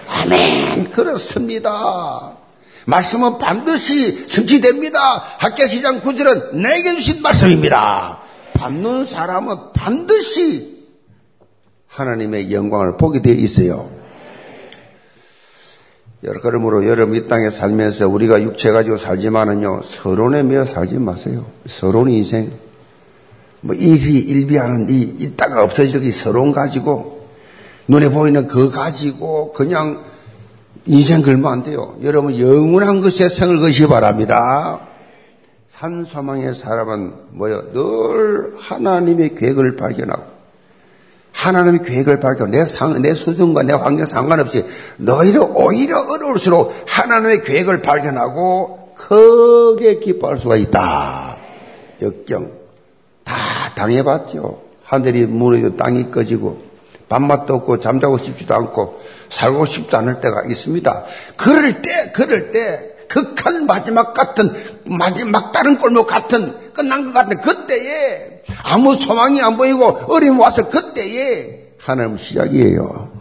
아멘. 0.08 0.92
그렇습니다. 0.92 2.38
말씀은 2.86 3.38
반드시 3.38 4.28
성취됩니다. 4.30 5.00
학교시장 5.38 6.00
구절은 6.00 6.62
내게 6.62 6.96
주신 6.96 7.22
말씀입니다. 7.22 8.20
밟는 8.54 9.04
사람은 9.04 9.74
반드시 9.74 10.86
하나님의 11.88 12.54
영광을 12.54 12.96
보게 12.96 13.22
되어 13.22 13.34
있어요. 13.34 13.90
그러므로 16.42 16.86
여러분 16.86 17.16
이 17.16 17.26
땅에 17.26 17.50
살면서 17.50 18.08
우리가 18.08 18.42
육체 18.42 18.72
가지고 18.72 18.98
살지만은요, 18.98 19.82
서론에 19.84 20.44
매어 20.44 20.66
살지 20.66 21.00
마세요. 21.00 21.46
서론 21.66 22.10
인생. 22.10 22.52
뭐, 23.62 23.76
일비, 23.76 24.20
일비하는 24.20 24.88
이, 24.90 25.32
없어질 25.40 26.02
게 26.02 26.12
서론 26.12 26.52
가지고, 26.52 27.28
눈에 27.88 28.10
보이는 28.10 28.48
그 28.48 28.70
가지고, 28.70 29.54
그냥 29.54 30.04
인생 30.86 31.22
걸면 31.22 31.52
안 31.52 31.64
돼요. 31.64 31.96
여러분, 32.04 32.38
영원한 32.38 33.02
것에 33.02 33.30
생을 33.30 33.60
것이 33.60 33.88
바랍니다. 33.88 34.88
산소망의 35.70 36.54
사람은 36.54 37.14
뭐요? 37.32 37.74
늘 37.74 38.54
하나님의 38.58 39.36
계획을 39.36 39.76
발견하고, 39.76 40.37
하나님의 41.38 41.84
계획을 41.84 42.20
발견, 42.20 42.50
내 42.50 42.66
상, 42.66 43.00
내 43.02 43.14
수준과 43.14 43.62
내 43.64 43.74
환경 43.74 44.08
상관없이 44.08 44.66
너희를 44.98 45.42
오히려 45.54 46.00
어려울수록 46.00 46.74
하나님의 46.88 47.44
계획을 47.44 47.84
발견하고 47.84 48.94
크게 48.96 50.00
기뻐할 50.00 50.40
수가 50.40 50.56
있다. 50.56 51.38
역경. 52.02 52.52
다 53.24 53.36
당해봤죠. 53.76 54.62
하늘이 54.84 55.28
무너지고 55.28 55.76
땅이 55.76 56.10
꺼지고 56.10 56.60
밥맛도 57.08 57.54
없고 57.54 57.80
잠자고 57.80 58.18
싶지도 58.18 58.56
않고 58.56 59.00
살고 59.30 59.68
싶지 59.68 59.96
않을 59.96 60.20
때가 60.20 60.42
있습니다. 60.50 61.04
그럴 61.36 61.84
때, 61.84 62.12
그럴 62.14 62.52
때 62.52 62.97
극한 63.08 63.66
마지막 63.66 64.14
같은 64.14 64.50
마지막 64.86 65.52
다른 65.52 65.78
골목 65.78 66.08
같은 66.08 66.54
끝난 66.74 67.06
것 67.06 67.14
같은 67.14 67.42
그때에 67.42 68.44
아무 68.64 68.96
소망이 68.96 69.42
안 69.42 69.58
보이고 69.58 69.86
어려움 69.86 70.40
와서 70.40 70.70
그때에 70.70 71.74
하나님 71.80 72.18
시작이에요. 72.18 73.12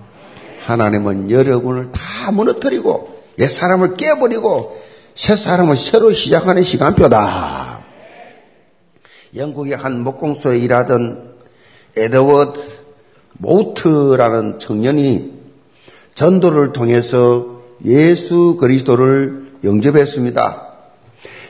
하나님은 0.66 1.30
여러분을 1.30 1.92
다 1.92 2.32
무너뜨리고 2.32 3.22
옛 3.38 3.46
사람을 3.46 3.94
깨버리고 3.94 4.82
새 5.14 5.36
사람을 5.36 5.76
새로 5.76 6.12
시작하는 6.12 6.62
시간표다. 6.62 7.84
영국의 9.34 9.76
한 9.76 10.02
목공소에 10.02 10.58
일하던 10.58 11.36
에드워드 11.96 12.60
모트라는 13.38 14.58
청년이 14.58 15.34
전도를 16.14 16.72
통해서 16.72 17.62
예수 17.84 18.56
그리스도를 18.58 19.45
영접했습니다. 19.66 20.66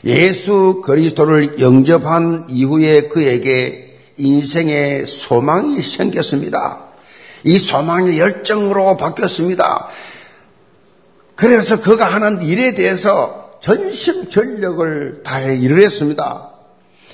예수 0.04 0.82
그리스도를 0.84 1.60
영접한 1.60 2.46
이후에 2.48 3.08
그에게 3.08 3.98
인생의 4.16 5.06
소망이 5.06 5.82
생겼습니다. 5.82 6.86
이 7.44 7.58
소망의 7.58 8.18
열정으로 8.18 8.96
바뀌었습니다. 8.96 9.88
그래서 11.34 11.80
그가 11.80 12.06
하는 12.06 12.42
일에 12.42 12.74
대해서 12.74 13.58
전심 13.60 14.28
전력을 14.28 15.22
다해 15.22 15.56
일을 15.56 15.82
했습니다. 15.82 16.50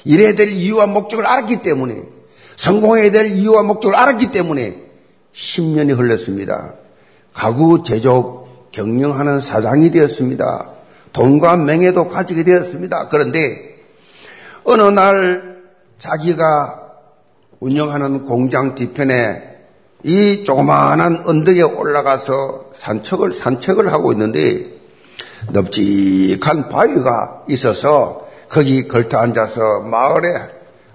일해야 0.04 0.34
될 0.34 0.48
이유와 0.52 0.86
목적을 0.86 1.26
알았기 1.26 1.62
때문에 1.62 2.02
성공해야 2.56 3.10
될 3.10 3.32
이유와 3.32 3.62
목적을 3.62 3.96
알았기 3.96 4.32
때문에 4.32 4.76
10년이 5.34 5.96
흘렀습니다. 5.96 6.74
가구 7.32 7.82
제조업 7.82 8.70
경영하는 8.72 9.40
사장이 9.40 9.90
되었습니다. 9.90 10.71
돈과 11.12 11.56
명예도 11.56 12.08
가지게 12.08 12.44
되었습니다. 12.44 13.08
그런데 13.08 13.38
어느 14.64 14.82
날 14.82 15.62
자기가 15.98 16.80
운영하는 17.60 18.24
공장 18.24 18.74
뒤편에 18.74 19.52
이 20.04 20.42
조그마한 20.44 21.22
언덕에 21.24 21.62
올라가서 21.62 22.72
산책을 22.74 23.32
산책을 23.32 23.92
하고 23.92 24.12
있는데 24.12 24.66
넙직한 25.52 26.68
바위가 26.68 27.44
있어서 27.48 28.26
거기 28.48 28.88
걸터 28.88 29.18
앉아서 29.18 29.80
마을에 29.80 30.28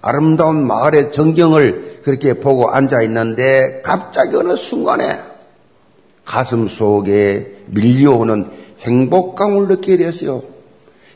아름다운 0.01 0.65
마을의 0.67 1.12
전경을 1.12 2.01
그렇게 2.03 2.34
보고 2.34 2.69
앉아 2.69 3.01
있는데 3.03 3.82
갑자기 3.84 4.36
어느 4.36 4.56
순간에 4.56 5.19
가슴 6.23 6.67
속에 6.67 7.63
밀려오는 7.67 8.51
행복감을 8.81 9.67
느끼게 9.67 9.97
됐어요. 9.97 10.43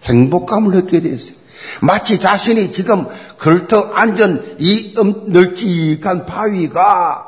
행복감을 0.04 0.76
느끼게 0.76 1.10
됐어요. 1.10 1.36
마치 1.82 2.19
자신이 2.19 2.71
지금 2.71 3.08
걸터 3.38 3.91
앉은 3.93 4.58
이 4.60 4.95
널찍한 5.28 6.26
바위가 6.26 7.28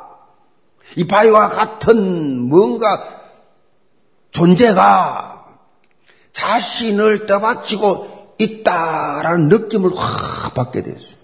이 0.96 1.06
바위와 1.06 1.48
같은 1.48 2.48
뭔가 2.48 3.02
존재가 4.32 5.44
자신을 6.32 7.26
떠받치고 7.26 8.34
있다라는 8.38 9.48
느낌을 9.48 9.90
확 9.94 10.54
받게 10.54 10.82
됐어요. 10.82 11.16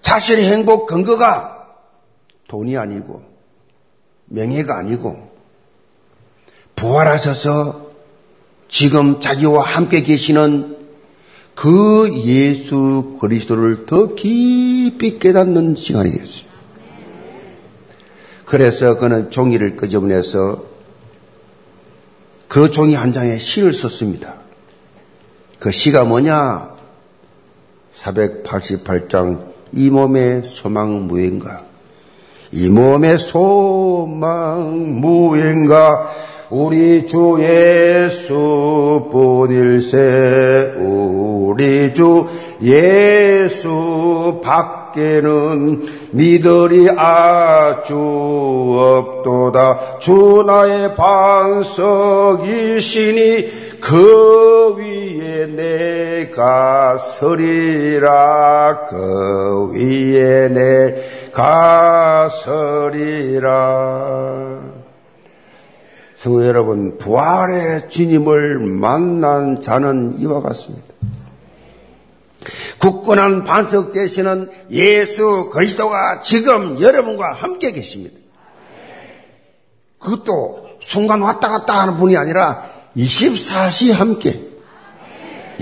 자신의 0.00 0.50
행복 0.50 0.86
근거가 0.86 1.66
돈이 2.48 2.76
아니고 2.78 3.22
명예가 4.26 4.78
아니고 4.78 5.25
부활하셔서 6.76 7.86
지금 8.68 9.20
자기와 9.20 9.62
함께 9.64 10.02
계시는 10.02 10.76
그 11.54 12.10
예수 12.24 13.16
그리스도를 13.20 13.86
더 13.86 14.14
깊이 14.14 15.18
깨닫는 15.18 15.76
시간이 15.76 16.10
됐어요. 16.10 16.46
그래서 18.44 18.96
그는 18.96 19.30
종이를 19.30 19.76
끄집어내서 19.76 20.64
그 22.46 22.70
종이 22.70 22.94
한 22.94 23.12
장에 23.12 23.38
시를 23.38 23.72
썼습니다. 23.72 24.34
그 25.58 25.72
시가 25.72 26.04
뭐냐? 26.04 26.76
488장 27.94 29.52
이 29.72 29.90
몸의 29.90 30.42
소망 30.44 31.06
무인가? 31.06 31.64
이 32.52 32.68
몸의 32.68 33.18
소망 33.18 35.00
무인가? 35.00 36.12
우리 36.48 37.06
주 37.06 37.38
예수 37.40 39.08
뿐일세 39.10 40.74
우리 40.76 41.92
주 41.92 42.24
예수 42.62 44.40
밖에는 44.42 45.82
믿으리 46.12 46.88
아주 46.90 47.94
없도다. 48.78 49.98
주 49.98 50.44
나의 50.46 50.94
반석이시니 50.94 52.86
그 53.80 54.76
위에 54.78 55.46
내가 55.46 56.96
서리라. 56.96 58.84
그 58.88 59.72
위에 59.72 60.48
내가 60.48 62.28
서리라 62.28 63.96
성도 66.16 66.46
여러분, 66.46 66.96
부활의 66.96 67.90
주님을 67.90 68.58
만난 68.58 69.60
자는 69.60 70.18
이와 70.18 70.40
같습니다. 70.40 70.86
굳건한 72.78 73.44
반석 73.44 73.92
되시는 73.92 74.50
예수 74.70 75.50
그리스도가 75.50 76.20
지금 76.20 76.80
여러분과 76.80 77.32
함께 77.32 77.72
계십니다. 77.72 78.18
그것도 79.98 80.66
순간 80.80 81.20
왔다 81.20 81.48
갔다 81.48 81.80
하는 81.80 81.96
분이 81.96 82.16
아니라 82.16 82.64
24시 82.96 83.92
함께, 83.92 84.42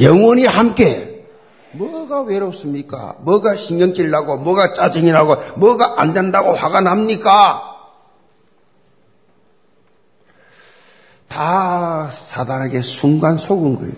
영원히 0.00 0.44
함께, 0.44 1.26
뭐가 1.72 2.22
외롭습니까? 2.22 3.16
뭐가 3.22 3.56
신경질 3.56 4.10
나고, 4.10 4.38
뭐가 4.38 4.72
짜증이 4.72 5.10
나고, 5.10 5.36
뭐가 5.56 5.94
안 6.00 6.12
된다고 6.12 6.52
화가 6.52 6.80
납니까? 6.80 7.73
다 11.34 12.08
사단에게 12.12 12.82
순간 12.82 13.36
속은 13.36 13.74
거예요. 13.74 13.92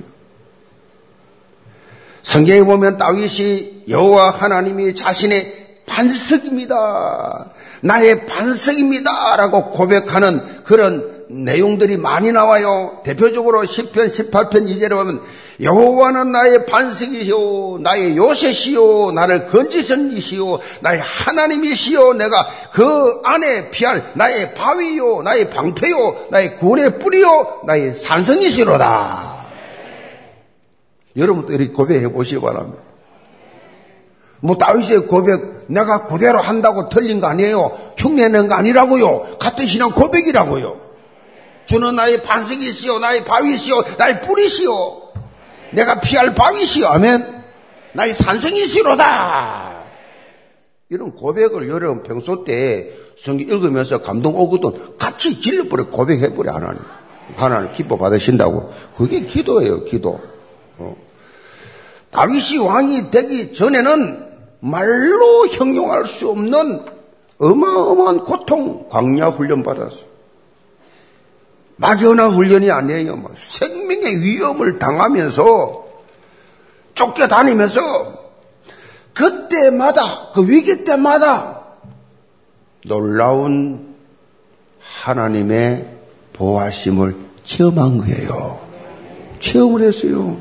성경에 2.23 2.63
보면 2.63 2.97
다윗이 2.97 3.85
여호와 3.91 4.31
하나님이 4.31 4.95
자신의 4.95 5.83
반석입니다. 5.87 7.53
나의 7.83 8.25
반석입니다라고 8.27 9.69
고백하는 9.69 10.65
그런 10.65 11.16
내용들이 11.29 11.97
많이 11.97 12.31
나와요. 12.33 13.01
대표적으로 13.05 13.63
10편 13.63 14.13
18편 14.13 14.69
이제를 14.69 14.97
보면 14.97 15.23
여호와는 15.61 16.33
나의 16.33 16.67
반석이시오 16.67 17.79
나의 17.79 18.17
요새시오 18.17 19.13
나를 19.13 19.47
건지선 19.47 20.13
이시오 20.13 20.59
나의 20.81 21.01
하나님이시오 21.01 22.15
내가 22.15 22.47
그 22.73 23.21
안에 23.25 23.71
피할 23.71 24.13
나의 24.15 24.55
바위요 24.55 25.23
나의 25.23 25.51
방패요 25.51 26.27
나의 26.31 26.57
구원의 26.57 26.99
뿌리요 26.99 27.63
나의 27.65 27.95
산성이시로다. 27.95 29.37
여러분도 31.17 31.53
이렇게 31.53 31.73
고백해 31.73 32.13
보시기 32.13 32.41
바랍니다. 32.41 32.83
뭐 34.41 34.57
다윗의 34.57 35.07
고백 35.07 35.65
내가 35.67 36.05
그대로 36.05 36.41
한다고 36.41 36.89
틀린 36.89 37.19
거 37.19 37.27
아니에요. 37.27 37.77
흉내낸 37.97 38.47
거 38.47 38.55
아니라고요. 38.55 39.39
같은 39.41 39.67
신앙 39.67 39.91
고백이라고요. 39.91 40.86
주는 41.67 41.95
나의 41.95 42.23
반석이시오, 42.23 42.99
나의 42.99 43.25
바위시오, 43.25 43.83
나의 43.99 44.21
뿌리시오. 44.23 45.03
내가 45.73 46.01
피할 46.01 46.35
바위시오. 46.35 46.87
아멘. 46.87 47.45
나의 47.93 48.15
산성이시로다. 48.15 49.85
이런 50.89 51.13
고백을 51.13 51.69
여러분 51.69 52.05
평소 52.05 52.45
때 52.45 52.91
성경 53.19 53.49
읽으면서 53.49 54.01
감동 54.01 54.37
오거든 54.37 54.97
같이 54.97 55.41
질러버려 55.41 55.89
고백해버려 55.89 56.53
하나님. 56.53 56.81
하나님 57.35 57.73
기뻐 57.73 57.97
받으신다고. 57.97 58.71
그게 58.97 59.21
기도예요, 59.21 59.85
기도. 59.85 60.21
어. 60.79 60.97
다윗이 62.13 62.59
왕이 62.59 63.11
되기 63.11 63.53
전에는 63.53 64.27
말로 64.61 65.49
형용할 65.49 66.07
수 66.07 66.29
없는 66.29 66.85
어마어마한 67.39 68.21
고통, 68.21 68.89
광야 68.89 69.31
훈련 69.31 69.63
받았어. 69.63 70.16
막연한 71.77 72.31
훈련이 72.31 72.71
아니에요. 72.71 73.17
막 73.17 73.33
생명의 73.37 74.23
위험을 74.23 74.79
당하면서 74.79 75.87
쫓겨다니면서 76.95 77.81
그때마다 79.13 80.31
그 80.35 80.49
위기 80.49 80.85
때마다 80.85 81.63
놀라운 82.85 83.95
하나님의 85.03 85.89
보호하심을 86.33 87.17
체험한 87.45 87.99
거예요. 87.99 88.61
체험을 89.41 89.83
했어요. 89.83 90.37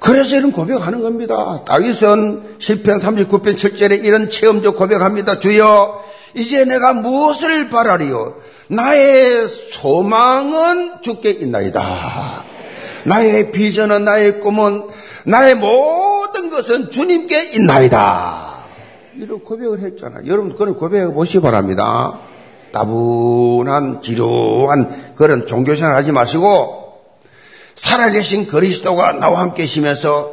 그래서 0.00 0.36
이런 0.36 0.52
고백하는 0.52 1.02
겁니다. 1.02 1.62
다윗은 1.66 2.58
10편 2.58 2.98
39편 2.98 3.56
7절에 3.56 4.04
이런 4.04 4.30
체험적 4.30 4.76
고백합니다. 4.76 5.38
주여 5.38 6.02
이제 6.34 6.64
내가 6.64 6.92
무엇을 6.92 7.68
바라리요? 7.68 8.36
나의 8.68 9.48
소망은 9.48 11.02
주께 11.02 11.30
있나이다. 11.30 12.44
나의 13.04 13.52
비전은 13.52 14.04
나의 14.04 14.40
꿈은 14.40 14.88
나의 15.24 15.54
모든 15.56 16.50
것은 16.50 16.90
주님께 16.90 17.54
있나이다. 17.54 18.58
이런 19.16 19.40
고백을 19.40 19.80
했잖아요. 19.80 20.26
여러분 20.26 20.54
그런 20.54 20.74
고백을 20.74 21.12
보시기 21.12 21.40
바랍니다. 21.40 22.20
따분한 22.72 24.00
지루한 24.02 25.14
그런 25.16 25.46
종교생활 25.46 25.94
하지 25.94 26.12
마시고 26.12 26.88
살아계신 27.74 28.46
그리스도가 28.46 29.12
나와 29.12 29.40
함께 29.40 29.62
계시면서 29.62 30.32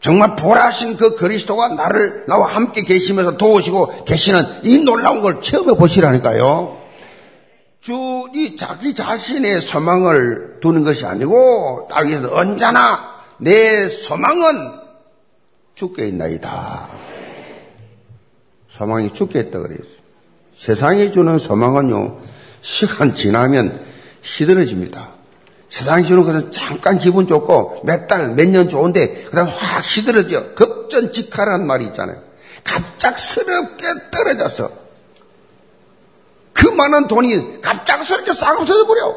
정말 0.00 0.36
보라신 0.36 0.96
그 0.96 1.16
그리스도가 1.16 1.68
나를 1.68 2.26
나와 2.26 2.54
함께 2.54 2.82
계시면서 2.82 3.36
도우시고 3.36 4.04
계시는 4.04 4.44
이 4.64 4.78
놀라운 4.78 5.20
걸 5.20 5.40
체험해 5.40 5.76
보시라니까요. 5.76 6.78
주이 7.80 8.56
자기 8.56 8.94
자신의 8.94 9.60
소망을 9.60 10.58
두는 10.60 10.82
것이 10.84 11.06
아니고 11.06 11.88
다윗은 11.90 12.26
언제나 12.26 13.18
내 13.38 13.88
소망은 13.88 14.72
죽게 15.74 16.08
있나이다. 16.08 16.88
소망이 18.68 19.12
죽게 19.12 19.40
있다 19.40 19.58
그랬어요. 19.60 19.98
세상이 20.56 21.12
주는 21.12 21.38
소망은요 21.38 22.18
시간 22.60 23.14
지나면 23.14 23.80
시들어집니다. 24.22 25.17
세상이 25.70 26.04
주는 26.06 26.24
것은 26.24 26.50
잠깐 26.50 26.98
기분 26.98 27.26
좋고 27.26 27.82
몇 27.84 28.06
달, 28.06 28.28
몇 28.34 28.48
년 28.48 28.68
좋은데 28.68 29.24
그다음 29.24 29.48
확 29.48 29.84
시들어져. 29.84 30.54
급전직하라는 30.54 31.66
말이 31.66 31.84
있잖아요. 31.86 32.22
갑작스럽게 32.64 33.84
떨어져서 34.12 34.70
그 36.54 36.68
많은 36.68 37.06
돈이 37.08 37.60
갑작스럽게 37.60 38.32
싹 38.32 38.58
없어져 38.60 38.86
버려. 38.86 39.14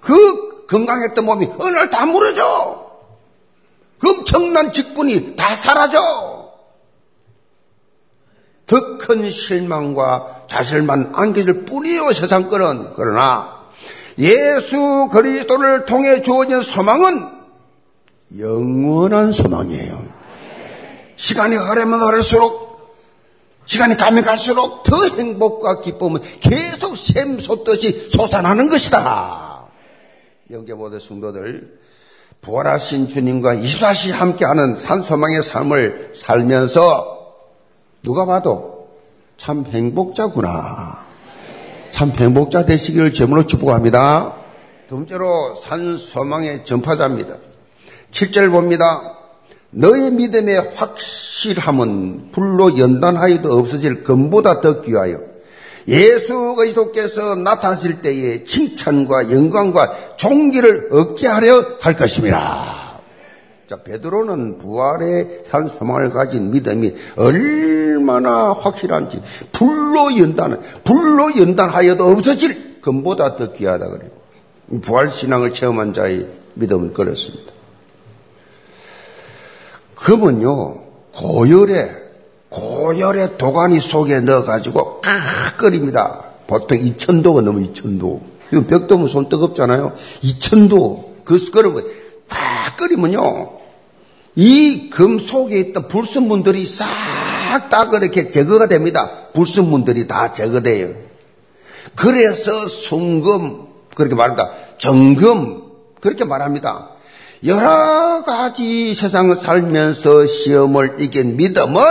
그 0.00 0.66
건강했던 0.66 1.24
몸이 1.24 1.48
어느 1.58 1.76
날 1.76 1.90
다 1.90 2.06
무너져. 2.06 2.90
그 4.00 4.10
엄청난 4.10 4.72
직분이 4.72 5.36
다 5.36 5.54
사라져. 5.54 6.00
더 8.66 8.98
큰 8.98 9.30
실망과 9.30 10.44
자실만 10.48 11.12
안겨줄 11.14 11.64
뿐이요 11.66 12.12
세상 12.12 12.48
거는 12.48 12.92
그러나 12.94 13.51
예수 14.18 15.08
그리스도를 15.10 15.84
통해 15.84 16.22
주어진 16.22 16.62
소망은 16.62 17.42
영원한 18.38 19.32
소망이에요. 19.32 20.04
시간이 21.16 21.56
흐르면 21.56 22.00
흐를수록 22.00 22.72
시간이 23.64 23.96
가면 23.96 24.24
갈수록 24.24 24.82
더 24.82 24.96
행복과 25.16 25.80
기쁨은 25.80 26.20
계속 26.40 26.96
샘솟듯이 26.96 28.10
솟아나는 28.10 28.68
것이다. 28.68 29.66
영계 30.50 30.74
모든 30.74 31.00
성도들 31.00 31.78
부활하신 32.40 33.08
주님과 33.08 33.54
24시 33.54 34.12
함께하는 34.12 34.74
산소망의 34.74 35.42
삶을 35.42 36.12
살면서 36.16 37.36
누가 38.02 38.26
봐도 38.26 38.88
참 39.36 39.64
행복자구나. 39.64 41.06
참 41.92 42.10
행복자 42.10 42.64
되시기를 42.64 43.12
제물로 43.12 43.46
축복합니다. 43.46 44.34
두 44.88 44.96
번째로 44.96 45.54
산 45.54 45.96
소망의 45.96 46.64
전파자입니다. 46.64 47.36
7절 48.10 48.50
봅니다. 48.50 49.18
너의 49.70 50.10
믿음의 50.10 50.72
확실함은 50.74 52.30
불로 52.32 52.76
연단하여도 52.76 53.52
없어질 53.56 54.02
금보다 54.02 54.60
더 54.60 54.82
귀하여 54.82 55.20
예수 55.88 56.54
그리스도께서 56.56 57.36
나타나실 57.36 58.02
때에 58.02 58.44
칭찬과 58.44 59.30
영광과 59.30 60.16
존귀를 60.16 60.88
얻게 60.92 61.26
하려 61.28 61.76
할 61.80 61.96
것입니다. 61.96 62.81
자, 63.72 63.78
베드로는 63.82 64.58
부활의 64.58 65.44
산 65.46 65.66
소망을 65.66 66.10
가진 66.10 66.50
믿음이 66.50 66.94
얼마나 67.16 68.52
확실한지 68.52 69.22
불로 69.50 70.14
연단, 70.18 70.60
불로 70.84 71.34
연단하여도 71.34 72.04
없어질 72.04 72.82
금보다 72.82 73.36
더 73.36 73.50
귀하다 73.54 73.88
그래요. 73.88 74.10
부활 74.82 75.10
신앙을 75.10 75.54
체험한 75.54 75.94
자의 75.94 76.28
믿음은 76.52 76.92
그렇습니다. 76.92 77.50
금은요 79.94 80.82
고열에 81.14 81.96
고열의 82.50 83.38
도가니 83.38 83.80
속에 83.80 84.20
넣어가지고 84.20 85.00
아 85.02 85.56
끓입니다. 85.56 86.24
보통 86.46 86.76
2천도가 86.76 87.40
넘어 87.40 87.58
2천도. 87.60 88.20
이건 88.52 88.66
벽도면 88.66 89.08
손 89.08 89.30
뜨겁잖아요. 89.30 89.94
2천도 90.22 91.24
그 91.24 91.50
끓으면 91.50 91.86
다 92.28 92.38
끓이면요 92.76 93.61
이 94.36 94.88
금 94.90 95.18
속에 95.18 95.58
있던 95.60 95.88
불순물들이 95.88 96.66
싹 96.66 96.86
다 97.70 97.88
그렇게 97.90 98.30
제거가 98.30 98.66
됩니다. 98.66 99.28
불순물들이 99.34 100.06
다 100.06 100.32
제거돼요. 100.32 100.94
그래서 101.94 102.66
순금 102.66 103.66
그렇게 103.94 104.14
말한다. 104.14 104.50
정금 104.78 105.62
그렇게 106.00 106.24
말합니다. 106.24 106.88
여러 107.44 108.22
가지 108.24 108.94
세상을 108.94 109.36
살면서 109.36 110.26
시험을 110.26 110.96
이긴 111.00 111.36
믿음은 111.36 111.82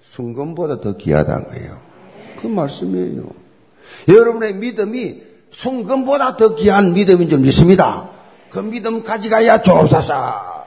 순금보다 0.00 0.80
더 0.80 0.96
귀하다는 0.96 1.50
거예요. 1.50 1.78
그 2.40 2.46
말씀이에요. 2.48 3.24
여러분의 4.08 4.54
믿음이 4.54 5.22
순금보다 5.50 6.36
더 6.36 6.54
귀한 6.56 6.94
믿음인 6.94 7.28
줄 7.28 7.38
믿습니다. 7.38 8.10
그 8.50 8.58
믿음 8.58 9.02
가져가야 9.04 9.62
조사사. 9.62 10.63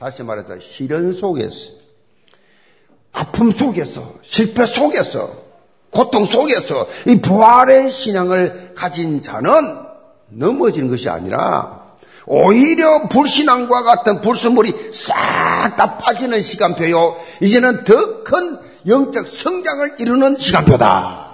다시 0.00 0.22
말해서 0.22 0.60
시련 0.60 1.12
속에서, 1.12 1.72
아픔 3.12 3.50
속에서, 3.50 4.14
실패 4.22 4.66
속에서, 4.66 5.48
고통 5.90 6.24
속에서 6.26 6.86
이 7.06 7.20
부활의 7.20 7.90
신앙을 7.90 8.74
가진 8.74 9.22
자는 9.22 9.50
넘어지는 10.28 10.88
것이 10.88 11.08
아니라 11.08 11.82
오히려 12.26 13.08
불신앙과 13.08 13.82
같은 13.84 14.20
불순물이 14.20 14.90
싹 14.92 15.76
다 15.76 15.96
빠지는 15.96 16.40
시간표요. 16.40 17.16
이제는 17.40 17.84
더 17.84 18.22
큰 18.22 18.58
영적 18.86 19.26
성장을 19.26 19.96
이루는 19.98 20.36
시간표다. 20.36 21.26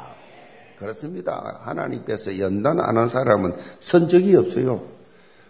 그렇습니다. 0.78 1.60
하나님께서 1.64 2.38
연단 2.38 2.78
안 2.80 2.96
한 2.96 3.08
사람은 3.08 3.54
선적이 3.80 4.36
없어요. 4.36 4.93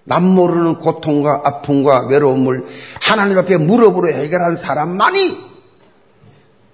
남 0.05 0.25
모르는 0.25 0.77
고통과 0.77 1.41
아픔과 1.45 2.07
외로움을 2.09 2.67
하나님 3.01 3.39
앞에 3.39 3.57
무릎으로 3.57 4.09
해결한 4.09 4.55
사람만이 4.55 5.37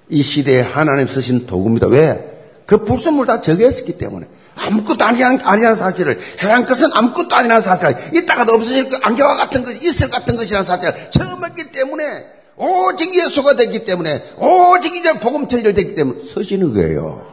이 0.08 0.22
시대에 0.22 0.60
하나님 0.60 1.06
쓰신 1.06 1.46
도구입니다. 1.46 1.86
왜? 1.86 2.26
그 2.66 2.84
불순물 2.84 3.26
다 3.26 3.40
저기했었기 3.40 3.98
때문에. 3.98 4.26
아무것도 4.56 5.04
아니한, 5.04 5.40
아니한 5.42 5.76
사실을, 5.76 6.18
세상 6.36 6.64
것은 6.64 6.90
아무것도 6.92 7.34
아니라는 7.34 7.62
사실을, 7.62 7.96
이따가도 8.14 8.52
없어질 8.52 8.90
것, 8.90 9.04
안개와 9.04 9.36
같은 9.36 9.62
것, 9.62 9.72
있을 9.82 10.10
같은 10.10 10.36
것이라는 10.36 10.64
사실을 10.64 10.94
처음 11.10 11.44
했기 11.44 11.72
때문에, 11.72 12.04
오직 12.56 13.14
예수가 13.14 13.56
됐기 13.56 13.84
때문에, 13.86 14.22
오직 14.38 14.94
이제 14.94 15.18
복음 15.18 15.48
처리를 15.48 15.74
됐기 15.74 15.94
때문에 15.94 16.20
서시는 16.20 16.74
거예요. 16.74 17.26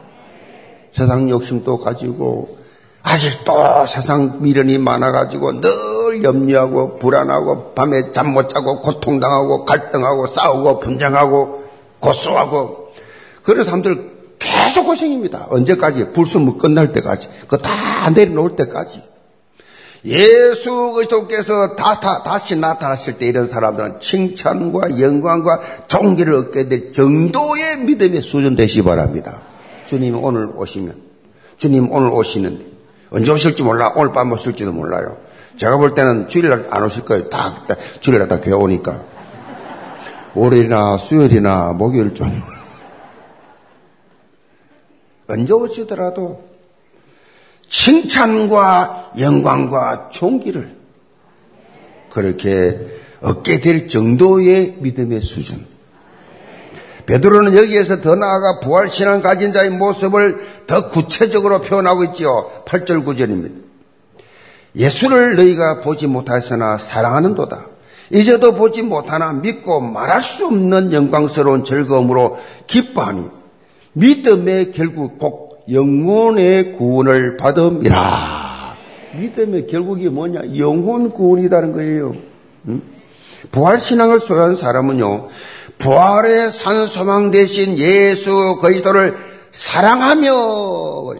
세상 0.92 1.28
욕심도 1.28 1.78
가지고, 1.78 2.58
아직도 3.02 3.86
세상 3.86 4.42
미련이 4.42 4.78
많아가지고 4.78 5.60
늘 5.60 6.22
염려하고 6.22 6.98
불안하고 6.98 7.72
밤에 7.74 8.12
잠 8.12 8.34
못 8.34 8.48
자고 8.48 8.80
고통당하고 8.82 9.64
갈등하고 9.64 10.26
싸우고 10.26 10.80
분쟁하고 10.80 11.64
고소하고 12.00 12.92
그런 13.42 13.64
사람들 13.64 14.18
계속 14.38 14.84
고생입니다. 14.84 15.46
언제까지? 15.50 16.12
불순물 16.12 16.58
끝날 16.58 16.92
때까지. 16.92 17.28
그거 17.40 17.56
다 17.56 18.10
내려놓을 18.10 18.56
때까지. 18.56 19.02
예수 20.04 20.92
그리스도께서 20.92 21.74
다, 21.74 21.98
다, 21.98 22.22
다시 22.22 22.54
나타났을 22.54 23.18
때 23.18 23.26
이런 23.26 23.46
사람들은 23.46 24.00
칭찬과 24.00 25.00
영광과 25.00 25.60
존귀를 25.88 26.34
얻게 26.34 26.68
될 26.68 26.92
정도의 26.92 27.78
믿음의 27.78 28.22
수준 28.22 28.54
되시 28.54 28.76
기 28.80 28.84
바랍니다. 28.84 29.42
주님 29.86 30.22
오늘 30.22 30.50
오시면, 30.54 30.94
주님 31.56 31.90
오늘 31.90 32.12
오시는데, 32.12 32.64
언제 33.10 33.32
오실지 33.32 33.62
몰라. 33.62 33.92
오늘 33.96 34.12
밤 34.12 34.32
오실지도 34.32 34.72
몰라요. 34.72 35.18
제가 35.56 35.76
볼 35.76 35.94
때는 35.94 36.28
주일날 36.28 36.66
안 36.70 36.84
오실 36.84 37.04
거예요. 37.04 37.28
다, 37.28 37.66
다 37.66 37.74
주일날 38.00 38.28
다 38.28 38.40
교회 38.40 38.54
오니까. 38.54 39.02
월요일이나 40.34 40.98
수요일이나 40.98 41.72
목요일 41.72 42.14
좀. 42.14 42.30
언제 45.26 45.52
오시더라도 45.52 46.48
칭찬과 47.68 49.12
영광과 49.18 50.08
존귀를 50.10 50.76
그렇게 52.10 52.78
얻게 53.20 53.60
될 53.60 53.88
정도의 53.88 54.76
믿음의 54.78 55.22
수준. 55.22 55.77
베드로는 57.08 57.56
여기에서 57.56 58.02
더 58.02 58.14
나아가 58.14 58.60
부활신앙 58.60 59.22
가진 59.22 59.50
자의 59.50 59.70
모습을 59.70 60.40
더 60.66 60.88
구체적으로 60.88 61.62
표현하고 61.62 62.04
있지요. 62.04 62.50
8절 62.66 63.02
9절입니다. 63.06 63.62
예수를 64.76 65.36
너희가 65.36 65.80
보지 65.80 66.06
못하였으나 66.06 66.76
사랑하는 66.76 67.34
도다. 67.34 67.66
이제도 68.10 68.54
보지 68.54 68.82
못하나 68.82 69.32
믿고 69.32 69.80
말할 69.80 70.20
수 70.20 70.46
없는 70.46 70.92
영광스러운 70.92 71.64
즐거움으로 71.64 72.38
기뻐하니 72.66 73.28
믿음의 73.94 74.72
결국 74.72 75.18
꼭 75.18 75.64
영혼의 75.72 76.72
구원을 76.74 77.38
받음이라. 77.38 78.76
믿음의 79.16 79.66
결국이 79.66 80.10
뭐냐? 80.10 80.58
영혼 80.58 81.10
구원이라는 81.10 81.72
거예요. 81.72 82.14
응? 82.68 82.82
부활신앙을 83.50 84.20
소유한 84.20 84.54
사람은요, 84.54 85.28
부활의 85.78 86.50
산소망 86.50 87.30
대신 87.30 87.78
예수 87.78 88.58
그리스도를 88.60 89.16
사랑하며, 89.52 91.14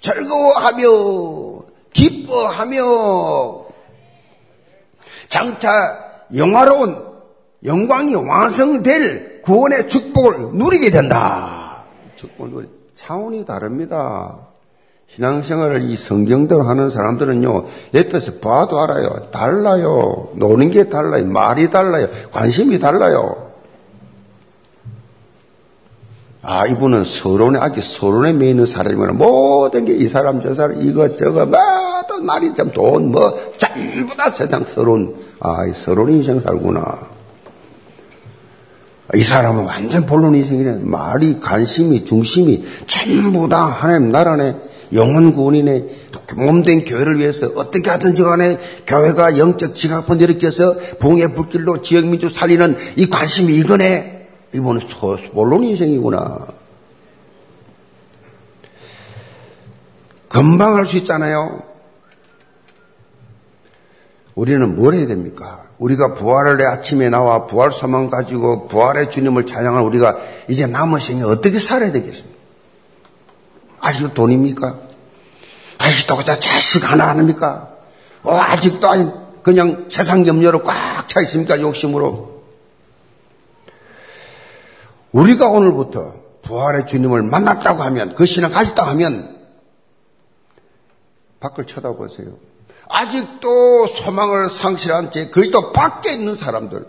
즐거워하며, 0.00 0.82
기뻐하며, 1.92 3.62
장차 5.28 5.70
영화로운 6.34 7.12
영광이 7.64 8.14
완성될 8.14 9.42
구원의 9.42 9.88
축복을 9.88 10.56
누리게 10.56 10.90
된다. 10.90 11.84
축복을 12.16 12.68
차원이 12.94 13.44
다릅니다. 13.44 14.36
신앙생활을 15.06 15.90
이 15.90 15.96
성경대로 15.96 16.62
하는 16.62 16.90
사람들은요, 16.90 17.64
옆에서 17.94 18.34
봐도 18.40 18.80
알아요. 18.80 19.30
달라요. 19.30 20.30
노는 20.34 20.70
게 20.70 20.88
달라요. 20.88 21.26
말이 21.26 21.70
달라요. 21.70 22.08
관심이 22.32 22.78
달라요. 22.78 23.51
아, 26.44 26.66
이분은 26.66 27.04
서론에, 27.04 27.58
아직 27.60 27.82
서론에 27.84 28.32
매이는 28.32 28.66
사람이구나. 28.66 29.12
모든 29.12 29.84
게 29.84 29.94
이 29.94 30.08
사람, 30.08 30.42
저 30.42 30.54
사람, 30.54 30.82
이것저것, 30.82 31.46
모든 31.46 32.26
말이 32.26 32.52
좀 32.54 32.70
돈, 32.72 33.12
뭐, 33.12 33.32
전부 33.58 34.16
다 34.16 34.28
세상 34.28 34.64
서론. 34.64 35.14
아, 35.38 35.66
이 35.66 35.72
서론 35.72 36.10
인생 36.10 36.40
살구나. 36.40 37.12
이 39.14 39.22
사람은 39.22 39.64
완전 39.64 40.04
본론 40.06 40.34
인생이네. 40.34 40.78
말이, 40.82 41.38
관심이, 41.38 42.04
중심이 42.04 42.64
전부 42.86 43.48
다 43.48 43.66
하나님 43.66 44.10
나라 44.10 44.36
네. 44.36 44.56
영혼 44.94 45.32
구원이네. 45.32 45.84
몸된 46.34 46.84
교회를 46.84 47.18
위해서 47.18 47.50
어떻게 47.56 47.90
하든지 47.90 48.22
간에 48.22 48.58
교회가 48.86 49.38
영적 49.38 49.74
지각분 49.74 50.20
일으켜서 50.20 50.74
붕의 50.98 51.34
불길로 51.34 51.82
지역민주 51.82 52.30
살리는 52.30 52.76
이 52.96 53.08
관심이 53.08 53.54
이거네. 53.54 54.11
이번은 54.54 54.80
본론 55.32 55.64
인생이구나. 55.64 56.46
금방 60.28 60.76
할 60.76 60.86
수 60.86 60.96
있잖아요. 60.98 61.62
우리는 64.34 64.74
뭘 64.76 64.94
해야 64.94 65.06
됩니까? 65.06 65.62
우리가 65.78 66.14
부활을 66.14 66.56
내 66.56 66.64
아침에 66.64 67.10
나와 67.10 67.44
부활 67.46 67.70
소망 67.70 68.08
가지고 68.08 68.66
부활의 68.66 69.10
주님을 69.10 69.44
찬양한 69.44 69.82
우리가 69.82 70.16
이제 70.48 70.66
남은 70.66 71.00
생에 71.00 71.22
어떻게 71.22 71.58
살아야 71.58 71.92
되겠습니까? 71.92 72.38
아직도 73.80 74.14
돈입니까? 74.14 74.78
아직도 75.78 76.16
그저 76.16 76.38
자식 76.38 76.90
하나 76.90 77.08
하나입니까? 77.08 77.68
어, 78.22 78.36
아직도 78.38 79.42
그냥 79.42 79.86
세상 79.90 80.26
염려로 80.26 80.62
꽉 80.62 81.08
차 81.08 81.20
있습니까? 81.22 81.60
욕심으로. 81.60 82.31
우리가 85.12 85.48
오늘부터 85.48 86.14
부활의 86.42 86.86
주님을 86.86 87.22
만났다고 87.22 87.82
하면, 87.84 88.14
그 88.14 88.24
신앙 88.24 88.50
가졌다고 88.50 88.90
하면, 88.90 89.36
밖을 91.40 91.66
쳐다보세요. 91.66 92.28
아직도 92.88 93.86
소망을 93.88 94.48
상실한 94.50 95.10
채 95.10 95.28
그리스도 95.28 95.72
밖에 95.72 96.12
있는 96.12 96.34
사람들, 96.34 96.86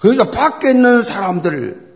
그리스도 0.00 0.30
밖에 0.30 0.70
있는 0.70 1.02
사람들, 1.02 1.94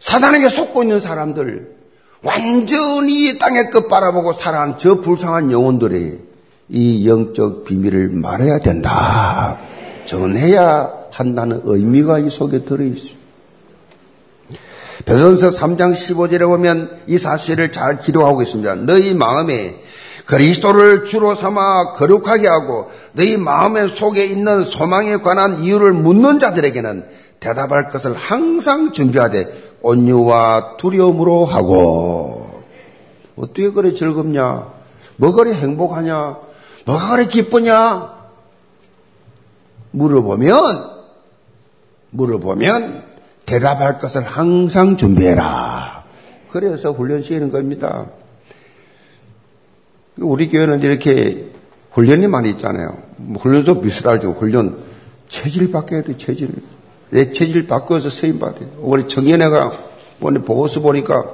사단에게 0.00 0.48
속고 0.48 0.82
있는 0.82 0.98
사람들, 0.98 1.76
완전히 2.22 3.38
땅의 3.38 3.70
끝 3.70 3.88
바라보고 3.88 4.32
살아간 4.32 4.78
저 4.78 5.00
불쌍한 5.00 5.50
영혼들이 5.50 6.20
이 6.68 7.08
영적 7.08 7.64
비밀을 7.64 8.10
말해야 8.10 8.60
된다. 8.60 9.58
전해야 10.04 10.92
한다는 11.10 11.60
의미가 11.64 12.20
이 12.20 12.30
속에 12.30 12.64
들어있습니다. 12.64 13.21
베드로서 15.04 15.50
3장 15.50 15.92
15절에 15.92 16.46
보면 16.46 17.02
이 17.06 17.18
사실을 17.18 17.72
잘 17.72 17.98
기록하고 17.98 18.42
있습니다. 18.42 18.74
너희 18.76 19.14
마음에 19.14 19.76
그리스도를 20.26 21.04
주로 21.04 21.34
삼아 21.34 21.92
거룩하게 21.92 22.46
하고 22.46 22.90
너희 23.12 23.36
마음의 23.36 23.90
속에 23.90 24.24
있는 24.24 24.62
소망에 24.62 25.16
관한 25.16 25.58
이유를 25.58 25.92
묻는 25.92 26.38
자들에게는 26.38 27.04
대답할 27.40 27.88
것을 27.88 28.14
항상 28.14 28.92
준비하되 28.92 29.72
온유와 29.82 30.76
두려움으로 30.78 31.44
하고 31.44 32.62
어떻게 33.36 33.70
그래 33.70 33.92
즐겁냐? 33.92 34.68
뭐 35.16 35.32
그래 35.32 35.52
행복하냐? 35.52 36.36
뭐가 36.86 37.10
그래 37.10 37.26
기쁘냐? 37.26 38.12
물어보면 39.90 40.90
물어보면 42.10 43.11
대답할 43.46 43.98
것을 43.98 44.22
항상 44.22 44.96
준비해라. 44.96 46.04
그래서 46.50 46.92
훈련 46.92 47.20
시키는 47.20 47.50
겁니다. 47.50 48.06
우리 50.18 50.48
교회는 50.48 50.82
이렇게 50.82 51.46
훈련이 51.92 52.26
많이 52.26 52.50
있잖아요. 52.50 52.98
뭐 53.16 53.42
훈련소 53.42 53.80
비슷하죠. 53.80 54.32
훈련 54.32 54.78
체질 55.28 55.72
바뀌어야 55.72 56.02
돼, 56.02 56.16
체질. 56.16 56.50
내 57.10 57.32
체질 57.32 57.66
바꿔서 57.66 58.10
쓰임 58.10 58.38
받아요. 58.38 58.68
우리 58.78 59.08
청년회가 59.08 59.72
오늘 60.20 60.42
보고서 60.42 60.80
보니까 60.80 61.24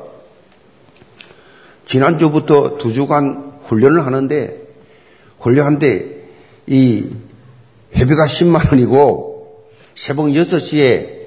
지난주부터 1.87 2.79
두 2.79 2.93
주간 2.93 3.53
훈련을 3.65 4.05
하는데 4.07 4.63
훈련한데 5.39 6.29
이 6.67 7.11
회비가 7.95 8.27
10만 8.27 8.73
원이고 8.73 9.65
새벽 9.95 10.27
6시에 10.27 11.18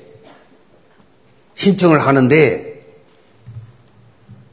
신청을 1.62 2.00
하는데 2.00 2.82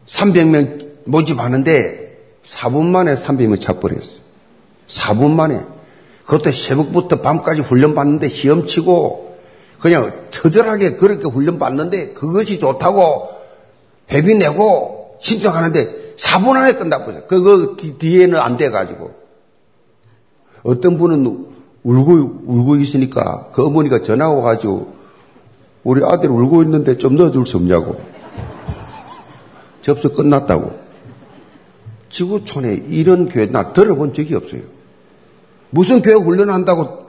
300명 0.06 1.06
모집하는데 1.06 2.18
4분 2.44 2.84
만에 2.84 3.14
300명 3.14 3.58
차버렸어요. 3.58 4.20
4분 4.88 5.30
만에. 5.30 5.64
그것도 6.24 6.52
새벽부터 6.52 7.22
밤까지 7.22 7.62
훈련 7.62 7.94
받는데 7.94 8.28
시험 8.28 8.66
치고 8.66 9.38
그냥 9.80 10.12
처절하게 10.30 10.96
그렇게 10.96 11.26
훈련 11.26 11.58
받는데 11.58 12.12
그것이 12.12 12.58
좋다고 12.58 13.30
회비 14.10 14.34
내고 14.34 15.16
신청하는데 15.18 16.16
4분 16.16 16.56
안에 16.56 16.74
끝나버려요. 16.74 17.26
그거 17.26 17.76
뒤에는 17.98 18.38
안 18.38 18.58
돼가지고. 18.58 19.14
어떤 20.62 20.98
분은 20.98 21.46
울고, 21.84 22.42
울고 22.44 22.76
있으니까 22.76 23.48
그 23.52 23.64
어머니가 23.64 24.02
전화 24.02 24.28
와가지고 24.28 24.97
우리 25.88 26.03
아들 26.05 26.31
울고 26.31 26.62
있는데 26.64 26.98
좀 26.98 27.16
넣어줄 27.16 27.46
수 27.46 27.57
없냐고. 27.57 27.96
접수 29.81 30.12
끝났다고. 30.12 30.79
지구촌에 32.11 32.74
이런 32.88 33.31
교회 33.31 33.46
나 33.46 33.68
들어본 33.68 34.12
적이 34.12 34.35
없어요. 34.35 34.61
무슨 35.70 36.03
교회 36.03 36.14
훈련한다고 36.14 37.07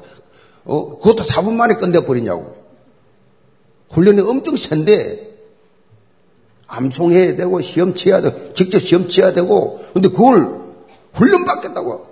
어, 0.64 0.98
그것도 0.98 1.24
4분 1.24 1.56
만에 1.56 1.74
끝내버리냐고. 1.74 2.56
훈련이 3.90 4.22
엄청 4.22 4.56
센데 4.56 5.28
암송해야 6.68 7.36
되고 7.36 7.60
시험 7.60 7.96
치야 7.96 8.22
되고 8.22 8.54
직접 8.54 8.80
시험 8.80 9.10
치야 9.10 9.34
되고 9.34 9.84
근데 9.92 10.08
그걸 10.08 10.58
훈련 11.16 11.44
받겠다고. 11.44 12.08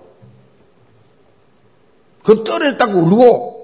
그걸 2.23 2.43
떨어졌다고 2.43 2.99
울고 2.99 3.56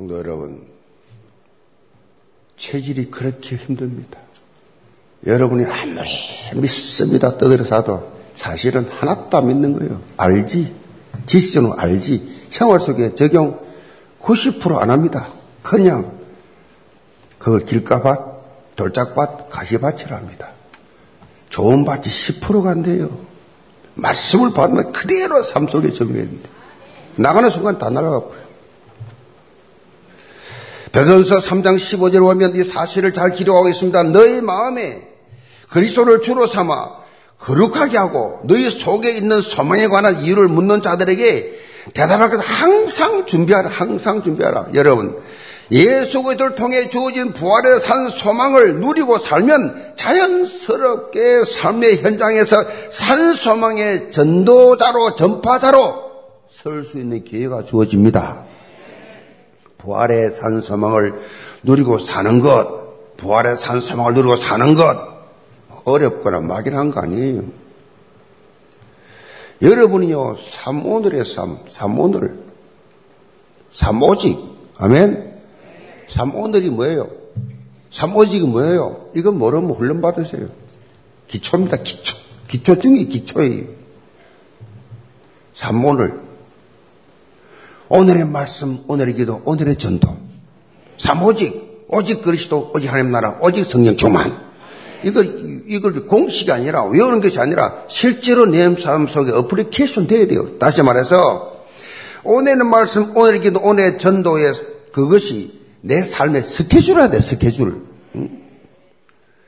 성도 0.00 0.16
여러분 0.16 0.62
체질이 2.56 3.10
그렇게 3.10 3.56
힘듭니다. 3.56 4.18
여러분이 5.26 5.66
아무리 5.66 6.08
믿습니다 6.54 7.36
떠들어서도 7.36 8.10
사실은 8.34 8.88
하나도 8.88 9.36
안 9.36 9.48
믿는 9.48 9.78
거예요. 9.78 10.00
알지. 10.16 10.74
지식적으로 11.26 11.74
알지. 11.78 12.46
생활 12.48 12.80
속에 12.80 13.14
적용 13.14 13.60
90%안 14.20 14.90
합니다. 14.90 15.28
그냥 15.62 16.18
그걸 17.38 17.66
길가밭, 17.66 18.76
돌짝밭, 18.76 19.50
가시밭이라 19.50 20.16
합니다. 20.16 20.52
좋은 21.50 21.84
밭이 21.84 22.04
10%가 22.04 22.70
안 22.70 22.82
돼요. 22.82 23.10
말씀을 23.96 24.54
받으면 24.54 24.92
그대로 24.92 25.42
삶 25.42 25.68
속에 25.68 25.92
적용됩니다. 25.92 26.48
나가는 27.16 27.50
순간 27.50 27.76
다 27.78 27.90
날아가 27.90 28.20
버려요. 28.20 28.49
베드로서 30.92 31.38
3장 31.38 31.76
15절 31.76 32.20
보면 32.20 32.56
이 32.56 32.64
사실을 32.64 33.14
잘 33.14 33.30
기록하고 33.30 33.68
있습니다. 33.68 34.02
너희 34.04 34.40
마음에 34.40 35.02
그리스도를 35.68 36.20
주로 36.20 36.46
삼아 36.46 37.00
거룩하게 37.38 37.96
하고 37.96 38.40
너희 38.44 38.68
속에 38.68 39.12
있는 39.16 39.40
소망에 39.40 39.86
관한 39.86 40.20
이유를 40.20 40.48
묻는 40.48 40.82
자들에게 40.82 41.58
대답할 41.94 42.30
것을 42.30 42.44
항상 42.44 43.24
준비하라. 43.26 43.70
항상 43.70 44.22
준비하라. 44.22 44.68
여러분 44.74 45.16
예수 45.70 46.22
그리스도를 46.24 46.56
통해 46.56 46.88
주어진 46.88 47.32
부활의 47.32 47.78
산 47.80 48.08
소망을 48.08 48.80
누리고 48.80 49.18
살면 49.18 49.92
자연스럽게 49.94 51.44
삶의 51.44 52.02
현장에서 52.02 52.64
산 52.90 53.32
소망의 53.32 54.10
전도자로 54.10 55.14
전파자로 55.14 56.10
설 56.50 56.82
수 56.84 56.98
있는 56.98 57.22
기회가 57.24 57.64
주어집니다. 57.64 58.49
부활의 59.80 60.30
산 60.30 60.60
소망을 60.60 61.20
누리고 61.62 61.98
사는 61.98 62.40
것, 62.40 63.16
부활의 63.16 63.56
산 63.56 63.80
소망을 63.80 64.14
누리고 64.14 64.36
사는 64.36 64.74
것, 64.74 64.98
어렵거나 65.84 66.40
막연한 66.40 66.90
거 66.90 67.00
아니에요. 67.00 67.42
여러분이요, 69.62 70.36
삼오늘의 70.42 71.24
삶, 71.24 71.58
삼오늘, 71.66 72.38
삼오직, 73.70 74.38
아멘? 74.78 75.40
삼오늘이 76.08 76.70
뭐예요? 76.70 77.08
삼오직이 77.90 78.46
뭐예요? 78.46 79.10
이건 79.14 79.38
모르면 79.38 79.72
훈련 79.72 80.00
받으세요. 80.00 80.48
기초입니다, 81.28 81.78
기초. 81.78 82.16
기초 82.48 82.78
중에 82.78 83.04
기초예요. 83.04 83.64
삼오늘. 85.54 86.29
오늘의 87.90 88.26
말씀, 88.26 88.78
오늘의 88.86 89.14
기도, 89.16 89.42
오늘의 89.44 89.76
전도. 89.76 90.16
삼오직, 90.96 91.86
오직 91.88 92.22
그리스도, 92.22 92.70
오직 92.72 92.88
하나님 92.88 93.10
나라, 93.10 93.36
오직 93.42 93.64
성령 93.64 93.96
충만. 93.96 94.48
이걸, 95.02 95.26
이걸 95.66 96.06
공식이 96.06 96.52
아니라 96.52 96.84
외우는 96.84 97.20
것이 97.20 97.40
아니라 97.40 97.84
실제로 97.88 98.46
내 98.46 98.62
삶 98.76 99.06
속에 99.08 99.32
어플리케이션 99.32 100.06
돼야 100.06 100.26
돼요. 100.28 100.58
다시 100.58 100.82
말해서 100.82 101.64
오늘의 102.22 102.64
말씀, 102.64 103.16
오늘의 103.16 103.40
기도, 103.40 103.60
오늘의 103.60 103.98
전도의 103.98 104.52
그것이 104.92 105.58
내 105.80 106.04
삶의 106.04 106.44
스케줄이야 106.44 107.10
돼, 107.10 107.18
스케줄. 107.20 107.86
응? 108.14 108.40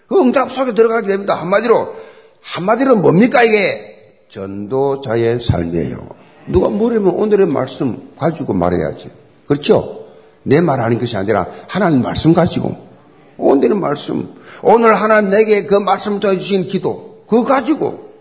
그 0.08 0.20
응답 0.20 0.50
속에 0.50 0.74
들어가게 0.74 1.06
됩니다. 1.06 1.34
한마디로, 1.34 1.94
한마디로 2.40 2.96
뭡니까 2.96 3.44
이게? 3.44 4.24
전도자의 4.30 5.38
삶이에요. 5.38 6.21
누가 6.48 6.68
물으면 6.68 7.14
오늘의 7.14 7.46
말씀 7.46 8.10
가지고 8.16 8.52
말해야지. 8.52 9.10
그렇죠? 9.46 10.06
내 10.42 10.60
말하는 10.60 10.98
것이 10.98 11.16
아니라 11.16 11.46
하나님 11.68 12.02
말씀 12.02 12.34
가지고 12.34 12.76
오늘의 13.36 13.76
말씀, 13.76 14.28
오늘 14.62 14.94
하나님 14.94 15.30
내게 15.30 15.64
그 15.64 15.74
말씀 15.74 16.20
통해 16.20 16.38
주신 16.38 16.66
기도, 16.66 17.24
그거 17.26 17.44
가지고 17.44 18.12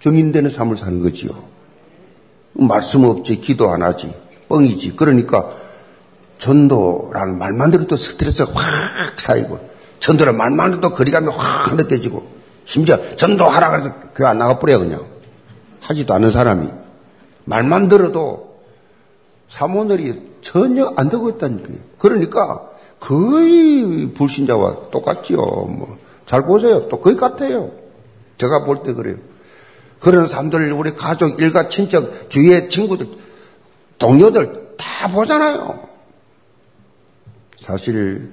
정인되는 0.00 0.50
삶을 0.50 0.76
사는 0.76 1.00
거지요. 1.00 1.30
말씀 2.52 3.04
없지, 3.04 3.40
기도 3.40 3.70
안 3.70 3.82
하지, 3.82 4.14
뻥이지. 4.48 4.96
그러니까 4.96 5.50
전도라는 6.38 7.38
말만 7.38 7.70
들어도 7.70 7.96
스트레스가 7.96 8.52
확 8.54 9.20
쌓이고, 9.20 9.58
전도라는 10.00 10.36
말만 10.36 10.70
들어도 10.72 10.94
거리감이 10.94 11.28
확 11.28 11.74
느껴지고, 11.74 12.26
심지어 12.66 13.16
전도하라 13.16 13.70
그래서 13.70 13.94
교회 14.14 14.28
안 14.28 14.38
나가버려, 14.38 14.78
그냥. 14.78 15.06
하지도 15.80 16.14
않은 16.14 16.30
사람이. 16.30 16.83
말만 17.44 17.88
들어도 17.88 18.58
사모들이 19.48 20.38
전혀 20.42 20.92
안 20.96 21.08
되고 21.08 21.28
있다는 21.28 21.62
거예요. 21.62 21.80
그러니까 21.98 22.70
거의 23.00 24.12
불신자와 24.12 24.90
똑같지요. 24.90 25.38
뭐. 25.38 25.98
잘 26.26 26.46
보세요. 26.46 26.88
또 26.88 27.00
거의 27.00 27.16
같아요. 27.16 27.72
제가 28.38 28.64
볼 28.64 28.82
때 28.82 28.92
그래요. 28.92 29.16
그런 30.00 30.26
사람들, 30.26 30.72
우리 30.72 30.94
가족, 30.94 31.40
일가, 31.40 31.68
친척, 31.68 32.28
주위의 32.30 32.68
친구들, 32.68 33.08
동료들 33.98 34.74
다 34.76 35.08
보잖아요. 35.08 35.88
사실, 37.60 38.30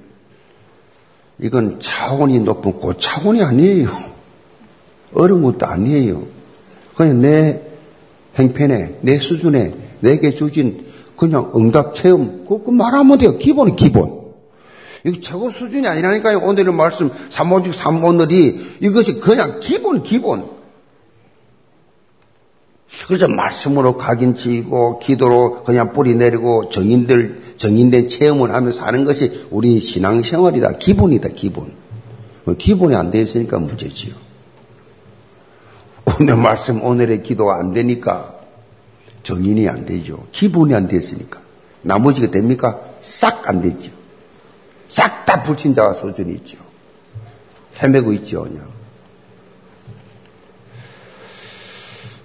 이건 1.38 1.80
차원이 1.80 2.40
높은 2.40 2.74
고 2.74 2.94
차원이 2.98 3.42
아니에요. 3.42 3.88
어려운 5.14 5.42
것도 5.42 5.66
아니에요. 5.66 6.26
그냥 6.94 7.20
내 7.22 7.71
행편에, 8.38 8.98
내 9.02 9.18
수준에, 9.18 9.74
내게 10.00 10.30
주신 10.30 10.84
그냥 11.16 11.52
응답 11.54 11.94
체험, 11.94 12.44
그거 12.44 12.70
말하면 12.72 13.18
돼요. 13.18 13.38
기본이 13.38 13.76
기본. 13.76 14.22
이게 15.04 15.20
최고 15.20 15.50
수준이 15.50 15.86
아니라니까요. 15.86 16.38
오늘의 16.38 16.72
말씀, 16.72 17.10
삼오직 17.30 17.74
삼오늘이 17.74 18.60
이것이 18.80 19.20
그냥 19.20 19.58
기본, 19.60 20.02
기본. 20.02 20.50
그래서 23.06 23.26
말씀으로 23.26 23.96
각인치고 23.96 25.00
기도로 25.00 25.64
그냥 25.64 25.92
뿌리 25.92 26.14
내리고 26.14 26.68
정인들, 26.70 27.40
정인된 27.56 28.08
체험을 28.08 28.52
하면서 28.52 28.80
사는 28.84 29.04
것이 29.04 29.46
우리 29.50 29.80
신앙생활이다. 29.80 30.78
기본이다, 30.78 31.30
기본. 31.30 31.72
뭐 32.44 32.54
기본이 32.54 32.94
안 32.94 33.10
되어 33.10 33.22
있으니까 33.22 33.58
문제지요. 33.58 34.14
오늘 36.04 36.36
말씀, 36.36 36.82
오늘의 36.82 37.22
기도가 37.22 37.56
안 37.56 37.72
되니까 37.72 38.34
정인이 39.22 39.68
안 39.68 39.86
되죠. 39.86 40.26
기본이 40.32 40.74
안 40.74 40.88
됐으니까. 40.88 41.40
나머지가 41.82 42.30
됩니까? 42.30 42.80
싹 43.02 43.48
안 43.48 43.62
되죠. 43.62 43.90
싹 44.88 45.24
다 45.24 45.42
불친자와 45.42 45.94
수준이 45.94 46.32
있죠. 46.34 46.58
헤매고 47.82 48.12
있죠, 48.14 48.42
그냥. 48.42 48.68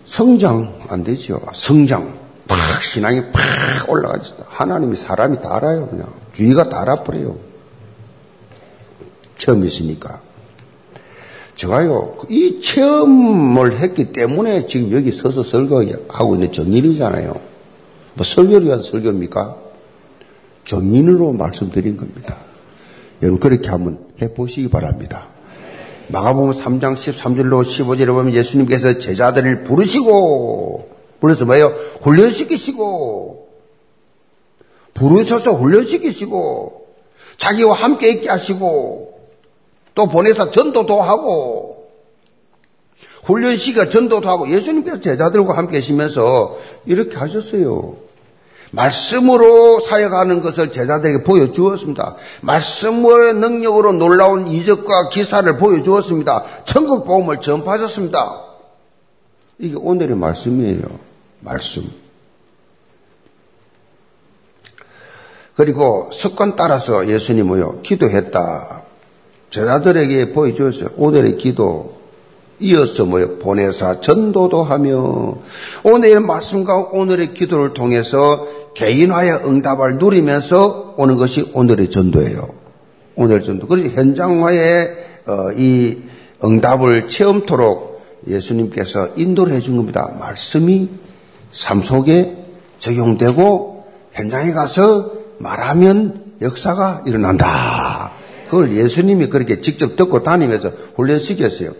성장 0.05 0.79
안 0.89 1.03
되죠. 1.03 1.39
성장. 1.53 2.17
팍, 2.47 2.57
신앙이 2.81 3.31
팍 3.31 3.89
올라가죠. 3.89 4.35
하나님이 4.47 4.95
사람이 4.95 5.41
다 5.41 5.55
알아요, 5.55 5.87
그냥. 5.87 6.11
주의가 6.33 6.63
다 6.69 6.81
알아버려요. 6.81 7.37
처음 9.37 9.65
있으니까. 9.65 10.21
제가요, 11.57 12.15
이 12.29 12.61
체험을 12.61 13.79
했기 13.79 14.11
때문에 14.13 14.67
지금 14.67 14.91
여기 14.91 15.11
서서 15.11 15.41
설교하고 15.41 16.35
있는 16.35 16.51
정인이잖아요. 16.51 17.33
뭐 18.13 18.23
설교를 18.23 18.67
위한 18.67 18.81
설교입니까? 18.81 19.57
정인으로 20.65 21.33
말씀드린 21.33 21.97
겁니다. 21.97 22.37
여러분, 23.23 23.39
그렇게 23.39 23.69
한번 23.69 23.97
해보시기 24.21 24.69
바랍니다. 24.69 25.29
마가복음 26.09 26.51
3장 26.51 26.95
13절로 26.95 27.63
15절에 27.63 28.07
보면 28.07 28.35
예수님께서 28.35 28.99
제자들을 28.99 29.63
부르시고, 29.63 30.89
불러서 31.19 31.45
뭐예요? 31.45 31.73
훈련시키시고, 32.01 33.47
부르셔서 34.93 35.53
훈련시키시고, 35.53 36.85
자기와 37.37 37.73
함께 37.73 38.11
있게 38.11 38.29
하시고, 38.29 39.06
또 39.97 40.07
보내서 40.07 40.51
전도도 40.51 41.01
하고 41.01 41.89
훈련 43.23 43.55
시가 43.57 43.89
전도도 43.89 44.29
하고 44.29 44.47
예수님께서 44.49 45.01
제자들과 45.01 45.57
함께 45.57 45.73
계시면서 45.73 46.59
이렇게 46.85 47.17
하셨어요. 47.17 47.97
말씀으로 48.71 49.79
사역하는 49.79 50.41
것을 50.41 50.71
제자들에게 50.71 51.23
보여주었습니다. 51.23 52.15
말씀의 52.41 53.33
능력으로 53.35 53.93
놀라운 53.93 54.47
이적과 54.47 55.09
기사를 55.09 55.57
보여주었습니다. 55.57 56.45
천국 56.65 57.05
복음을 57.07 57.41
전파하셨습니다. 57.41 58.43
이게 59.57 59.75
오늘의 59.75 60.15
말씀이에요. 60.15 60.83
말씀. 61.39 61.89
그리고 65.55 66.11
습관 66.13 66.55
따라서 66.55 67.07
예수님은요, 67.07 67.81
기도했다. 67.81 68.76
제자들에게 69.49 70.31
보여주었어요. 70.31 70.89
오늘의 70.97 71.37
기도 71.37 71.97
이어서 72.59 73.05
뭐요? 73.05 73.37
보내사 73.37 74.01
전도도 74.01 74.63
하며 74.63 75.37
오늘의 75.83 76.19
말씀과 76.21 76.89
오늘의 76.91 77.33
기도를 77.33 77.73
통해서 77.73 78.47
개인화의 78.73 79.45
응답을 79.45 79.97
누리면서 79.97 80.95
오는 80.97 81.17
것이 81.17 81.49
오늘의 81.53 81.89
전도예요. 81.89 82.47
오늘 83.15 83.41
전도. 83.41 83.67
그래서 83.67 83.95
현장화의 83.95 85.07
어, 85.27 85.51
이 85.57 85.97
응답을 86.43 87.09
체험토록 87.09 88.01
예수님께서 88.27 89.09
인도를 89.15 89.53
해준 89.53 89.77
겁니다. 89.77 90.11
말씀이 90.19 90.89
삶 91.51 91.81
속에 91.81 92.37
적용되고 92.79 93.85
현장에 94.13 94.51
가서 94.51 95.11
말하면 95.39 96.33
역사가 96.41 97.03
일어난다. 97.07 97.96
그걸 98.47 98.73
예수님이 98.73 99.27
그렇게 99.29 99.61
직접 99.61 99.95
듣고 99.95 100.23
다니면서 100.23 100.71
훈련시켰어요. 100.95 101.71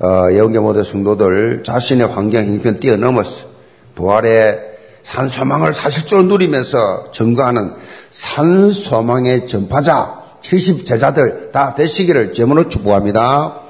어, 0.00 0.36
영계 0.36 0.58
모든 0.58 0.82
성도들 0.82 1.62
자신의 1.64 2.08
환경 2.08 2.44
형편 2.46 2.80
뛰어넘어서 2.80 3.46
부활의 3.94 4.74
산소망을 5.04 5.72
사실적으로 5.72 6.26
누리면서 6.26 7.12
증거하는 7.12 7.74
산소망의 8.10 9.46
전파자 9.46 10.22
70 10.40 10.84
제자들 10.86 11.52
다 11.52 11.74
되시기를 11.74 12.32
제문으로 12.32 12.68
축복합니다. 12.68 13.60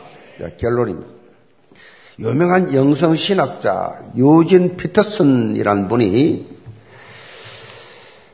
결론입니다. 0.59 1.09
유명한 2.19 2.73
영성신학자 2.73 4.13
유진 4.17 4.77
피터슨이라는 4.77 5.89
분이 5.89 6.54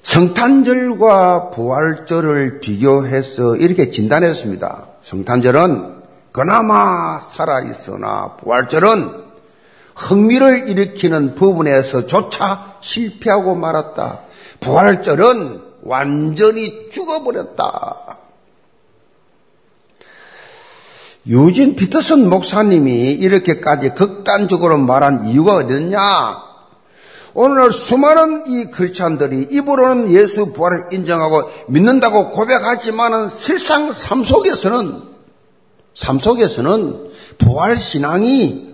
성탄절과 0.02 1.50
부활절을 1.50 2.60
비교해서 2.60 3.56
이렇게 3.56 3.90
진단했습니다. 3.90 4.86
성탄절은 5.02 6.00
그나마 6.32 7.20
살아있으나 7.20 8.36
부활절은 8.36 9.30
흥미를 9.94 10.68
일으키는 10.68 11.34
부분에서조차 11.34 12.76
실패하고 12.80 13.54
말았다. 13.54 14.20
부활절은 14.60 15.60
완전히 15.82 16.88
죽어버렸다. 16.90 18.16
유진 21.26 21.76
피터슨 21.76 22.28
목사님이 22.30 23.12
이렇게까지 23.12 23.90
극단적으로 23.90 24.78
말한 24.78 25.26
이유가 25.26 25.56
어디냐? 25.56 26.49
오늘 27.34 27.70
수많은 27.70 28.44
이 28.46 28.64
크리스찬들이 28.70 29.48
입으로는 29.50 30.12
예수 30.12 30.52
부활을 30.52 30.88
인정하고 30.92 31.42
믿는다고 31.68 32.30
고백하지만은 32.30 33.28
실상 33.28 33.92
삶 33.92 34.24
속에서는 34.24 35.02
삶 35.94 36.18
속에서는 36.18 37.10
부활 37.38 37.76
신앙이 37.76 38.70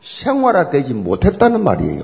생활화되지 0.00 0.94
못했다는 0.94 1.62
말이에요. 1.62 2.02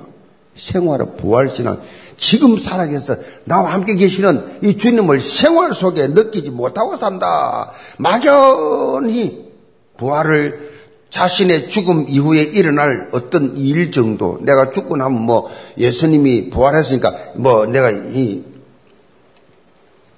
생활의 0.54 1.16
부활 1.16 1.48
신앙. 1.48 1.80
지금 2.16 2.56
살아계서 2.56 3.16
나와 3.44 3.72
함께 3.72 3.94
계시는 3.94 4.60
이 4.62 4.76
주님을 4.76 5.20
생활 5.20 5.74
속에 5.74 6.08
느끼지 6.08 6.50
못하고 6.50 6.96
산다. 6.96 7.72
막연히 7.98 9.48
부활을 9.96 10.73
자신의 11.14 11.70
죽음 11.70 12.08
이후에 12.08 12.42
일어날 12.42 13.08
어떤 13.12 13.56
일 13.56 13.92
정도 13.92 14.40
내가 14.42 14.72
죽고 14.72 14.96
나면 14.96 15.22
뭐 15.22 15.48
예수님이 15.78 16.50
부활했으니까 16.50 17.34
뭐 17.36 17.66
내가 17.66 17.92
이 17.92 18.44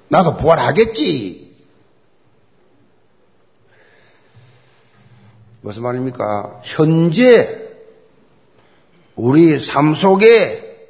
나도 0.09 0.39
부활하겠지. 0.39 1.55
무슨 5.61 5.83
말입니까? 5.83 6.63
현재 6.65 7.69
우리 9.17 9.61
삶 9.61 9.95
속에 9.95 10.89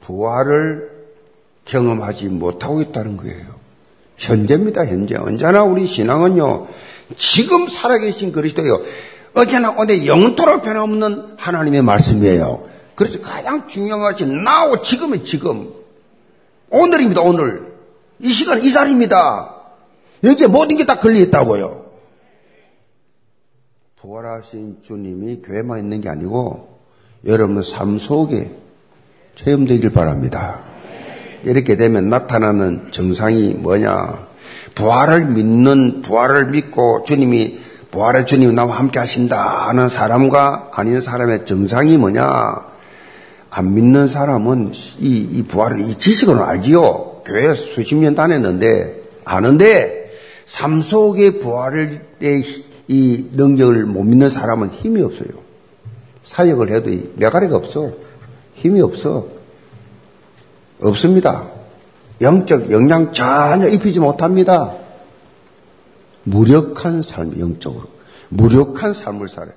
부활을 0.00 1.06
경험하지 1.64 2.26
못하고 2.26 2.80
있다는 2.80 3.18
거예요. 3.18 3.56
현재입니다, 4.16 4.84
현재. 4.84 5.14
언제나 5.14 5.62
우리 5.62 5.86
신앙은요, 5.86 6.66
지금 7.16 7.68
살아계신 7.68 8.32
그리스도요, 8.32 8.82
어제나 9.34 9.74
오늘 9.78 10.06
영토로 10.06 10.60
변함없는 10.60 11.34
하나님의 11.38 11.82
말씀이에요. 11.82 12.68
그래서 12.94 13.20
가장 13.20 13.68
중요한 13.68 14.00
것이 14.00 14.26
나오 14.26 14.82
지금의 14.82 15.24
지금. 15.24 15.72
오늘입니다, 16.70 17.22
오늘. 17.22 17.72
이 18.18 18.28
시간, 18.30 18.62
이 18.62 18.72
자리입니다. 18.72 19.54
여기에 20.24 20.48
모든 20.48 20.76
게 20.76 20.84
다 20.84 20.98
걸려있다고요. 20.98 21.86
부활하신 24.00 24.78
주님이 24.82 25.42
교회만 25.42 25.78
있는 25.80 26.00
게 26.00 26.08
아니고 26.08 26.78
여러분 27.24 27.62
삶 27.62 27.98
속에 27.98 28.50
체험되길 29.34 29.90
바랍니다. 29.90 30.64
이렇게 31.44 31.76
되면 31.76 32.08
나타나는 32.08 32.90
정상이 32.90 33.54
뭐냐? 33.54 34.27
부활을 34.78 35.24
믿는, 35.26 36.02
부활을 36.02 36.50
믿고 36.50 37.02
주님이, 37.04 37.58
부활의 37.90 38.26
주님이 38.26 38.52
나와 38.52 38.76
함께 38.76 39.00
하신다 39.00 39.66
하는 39.66 39.88
사람과 39.88 40.70
아닌 40.72 41.00
사람의 41.00 41.46
정상이 41.46 41.96
뭐냐? 41.96 42.68
안 43.50 43.74
믿는 43.74 44.06
사람은 44.06 44.72
이, 45.00 45.28
이 45.32 45.42
부활을, 45.42 45.80
이 45.80 45.96
지식은 45.96 46.38
알지요. 46.38 47.22
교회 47.24 47.54
수십 47.56 47.96
년 47.96 48.14
다녔는데, 48.14 49.02
아는데, 49.24 50.12
삶 50.46 50.80
속의 50.80 51.40
부활의 51.40 52.00
이 52.86 53.30
능력을 53.32 53.84
못 53.84 54.04
믿는 54.04 54.30
사람은 54.30 54.70
힘이 54.70 55.02
없어요. 55.02 55.28
사역을 56.22 56.70
해도 56.70 56.90
메가리가 57.16 57.56
없어. 57.56 57.90
힘이 58.54 58.80
없어. 58.80 59.26
없습니다. 60.80 61.57
영적 62.20 62.70
영향 62.70 63.12
전혀 63.12 63.68
입히지 63.68 64.00
못합니다. 64.00 64.74
무력한 66.24 67.02
삶, 67.02 67.38
영적으로. 67.38 67.86
무력한 68.28 68.92
삶을 68.92 69.28
살아요. 69.28 69.54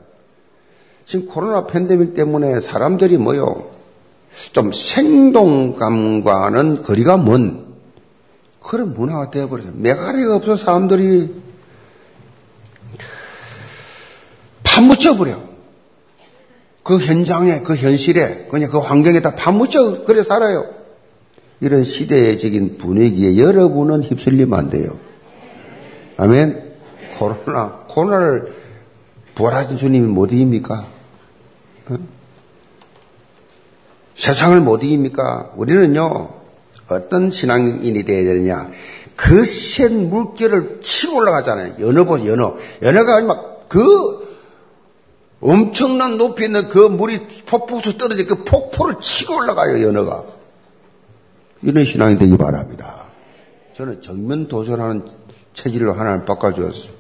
지금 1.05 1.25
코로나 1.25 1.65
팬데믹 1.67 2.15
때문에 2.15 2.59
사람들이 2.59 3.17
뭐요? 3.17 3.69
좀 4.53 4.71
생동감과는 4.71 5.73
거리가 6.83 7.17
먼 7.17 7.65
그런 8.63 8.93
문화가 8.93 9.29
되어버렸어요. 9.31 9.73
메가리가 9.75 10.35
없어 10.35 10.55
사람들이 10.55 11.35
파묻혀버려. 14.63 15.51
그 16.83 16.97
현장에, 16.99 17.61
그 17.61 17.75
현실에, 17.75 18.45
그냥 18.49 18.69
그 18.69 18.77
환경에 18.79 19.19
다 19.21 19.35
파묻혀 19.35 20.03
그래 20.03 20.23
살아요. 20.23 20.80
이런 21.61 21.83
시대적인 21.83 22.77
분위기에 22.77 23.37
여러분은 23.37 24.03
휩쓸리면 24.03 24.57
안 24.57 24.69
돼요. 24.69 24.97
아멘. 26.17 26.71
코로나, 27.17 27.83
코로나를 27.87 28.53
부활하신 29.35 29.77
주님이 29.77 30.07
못 30.07 30.33
이깁니까? 30.33 30.85
어? 31.89 31.97
세상을 34.15 34.59
못 34.59 34.83
이깁니까? 34.83 35.51
우리는요, 35.55 36.29
어떤 36.89 37.31
신앙인이 37.31 38.03
되어야 38.03 38.23
되느냐. 38.23 38.69
그 39.15 39.45
센 39.45 40.09
물결을 40.09 40.79
치고 40.81 41.17
올라가잖아요. 41.17 41.75
연어 41.79 42.05
보세요, 42.05 42.31
연어. 42.31 42.55
연어가 42.81 43.21
막 43.21 43.51
그 43.71 44.37
엄청난 45.39 46.17
높이 46.17 46.43
있는 46.43 46.67
그 46.67 46.77
물이 46.77 47.25
폭포수 47.45 47.97
떨어져 47.97 48.25
그 48.25 48.43
폭포를 48.43 48.95
치고 48.99 49.37
올라가요, 49.37 49.81
연어가. 49.87 50.25
이런 51.63 51.85
신앙이 51.85 52.17
되기 52.17 52.37
바랍니다. 52.37 53.05
저는 53.75 54.01
정면 54.01 54.47
도전하는 54.47 55.05
체질로 55.53 55.93
하나를 55.93 56.23
바꿔주었어요. 56.25 56.93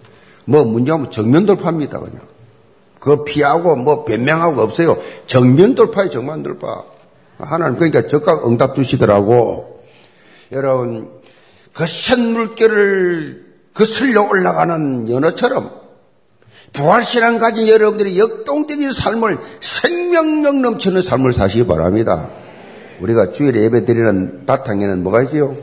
뭐 0.45 0.63
문제하면 0.63 1.11
정면 1.11 1.45
돌파입니다, 1.45 1.99
그냥. 1.99 2.21
그거 2.99 3.23
피하고 3.23 3.75
뭐 3.75 4.05
변명하고 4.05 4.61
없어요. 4.61 4.97
정면 5.25 5.73
돌파에 5.73 6.09
정면 6.09 6.43
돌파. 6.43 6.83
하나님 7.39 7.75
그러니까 7.75 8.07
적각 8.07 8.47
응답 8.47 8.75
주시더라고. 8.75 9.83
여러분, 10.51 11.09
그 11.73 11.87
샘물결을 11.87 13.51
그슬려 13.73 14.23
올라가는 14.23 15.09
연어처럼 15.09 15.71
부활신앙 16.73 17.37
가진 17.37 17.67
여러분들이 17.67 18.19
역동적인 18.19 18.91
삶을 18.91 19.37
생명력 19.59 20.57
넘치는 20.57 21.01
삶을 21.01 21.33
사시기 21.33 21.65
바랍니다. 21.65 22.29
우리가 23.01 23.31
주일에 23.31 23.63
예배 23.63 23.85
드리는 23.85 24.45
바탕에는 24.45 25.03
뭐가 25.03 25.23
있어요? 25.23 25.57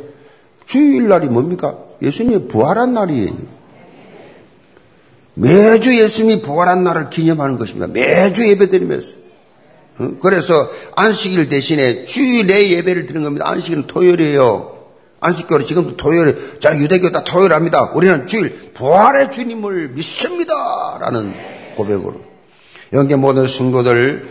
주일날이 0.66 1.28
뭡니까? 1.28 1.78
예수님이 2.03 2.49
부활한 2.49 2.95
날이에요. 2.95 3.32
매주 5.34 5.97
예수님이 5.97 6.43
부활한 6.43 6.82
날을 6.82 7.11
기념하는 7.11 7.59
것입니다. 7.59 7.86
매주 7.86 8.47
예배 8.47 8.70
드리면서. 8.70 9.16
그래서 10.20 10.53
안식일 10.95 11.49
대신에 11.49 12.05
주일에 12.05 12.70
예배를 12.70 13.07
드리는 13.07 13.24
겁니다. 13.24 13.49
안식일은 13.49 13.86
토요일이에요. 13.86 14.78
안식교로 15.20 15.64
지금도 15.64 15.97
토요일, 15.97 16.61
자, 16.61 16.76
유대교 16.76 17.11
다 17.11 17.24
토요일 17.24 17.53
합니다. 17.53 17.91
우리는 17.95 18.26
주일, 18.28 18.70
부활의 18.74 19.32
주님을 19.32 19.89
믿습니다. 19.91 20.99
라는 21.01 21.34
고백으로. 21.74 22.20
영계 22.93 23.16
모든 23.16 23.47
성도들, 23.47 24.28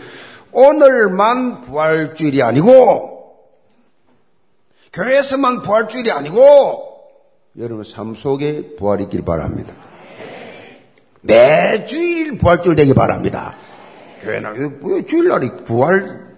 오늘만 0.52 1.60
부활주일이 1.62 2.42
아니고, 2.42 3.34
교회에서만 4.92 5.62
부활주일이 5.62 6.10
아니고, 6.10 6.88
여러분 7.58 7.84
삶 7.84 8.14
속에 8.14 8.76
부활이 8.78 9.04
있길 9.04 9.24
바랍니다. 9.24 9.74
매주일 11.20 12.38
부활주일 12.38 12.76
되기 12.76 12.94
바랍니다. 12.94 13.56
교회는 14.22 14.80
왜 14.82 15.04
주일날이 15.04 15.64
부활 15.64 16.36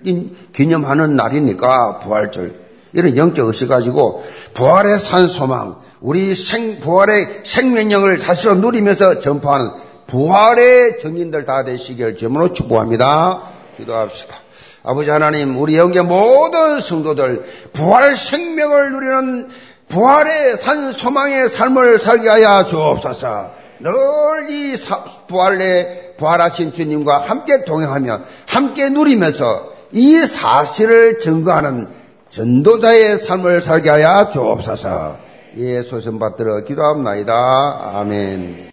기념하는 0.53 1.17
날이니까 1.17 1.99
부활절. 2.01 2.71
이런 2.93 3.17
영적 3.17 3.47
의식 3.47 3.69
가지고 3.69 4.23
부활의 4.55 4.99
산 4.99 5.29
소망, 5.29 5.77
우리 6.01 6.35
생, 6.35 6.81
부활의 6.81 7.43
생명력을 7.45 8.19
다시로 8.19 8.57
누리면서 8.57 9.21
전파하는 9.21 9.71
부활의 10.09 10.99
정인들 10.99 11.45
다 11.45 11.65
되시길 11.65 12.17
주문으로 12.17 12.53
축복합니다. 12.53 13.60
기도합시다. 13.81 14.37
아버지 14.83 15.11
하나님, 15.11 15.61
우리 15.61 15.77
영계 15.77 16.01
모든 16.01 16.81
성도들 16.81 17.45
부활 17.73 18.17
생명을 18.17 18.93
누리는 18.93 19.49
부활의 19.89 20.57
산 20.57 20.93
소망의 20.93 21.49
삶을 21.49 21.99
살게 21.99 22.29
하여 22.29 22.65
주옵소서. 22.65 23.51
늘 23.81 23.91
이 24.51 24.75
부활의 25.29 26.15
부활하신 26.17 26.73
주님과 26.73 27.19
함께 27.19 27.65
동행하며 27.65 28.21
함께 28.47 28.89
누리면서 28.91 29.71
이 29.93 30.21
사실을 30.23 31.19
증거하는 31.19 31.89
전도자의 32.29 33.19
삶을 33.19 33.61
살게 33.61 33.91
하여 33.91 34.29
주옵소서. 34.31 35.19
예, 35.57 35.83
소선 35.83 36.19
받들어 36.19 36.63
기도합나이다. 36.65 37.93
아멘. 37.95 38.69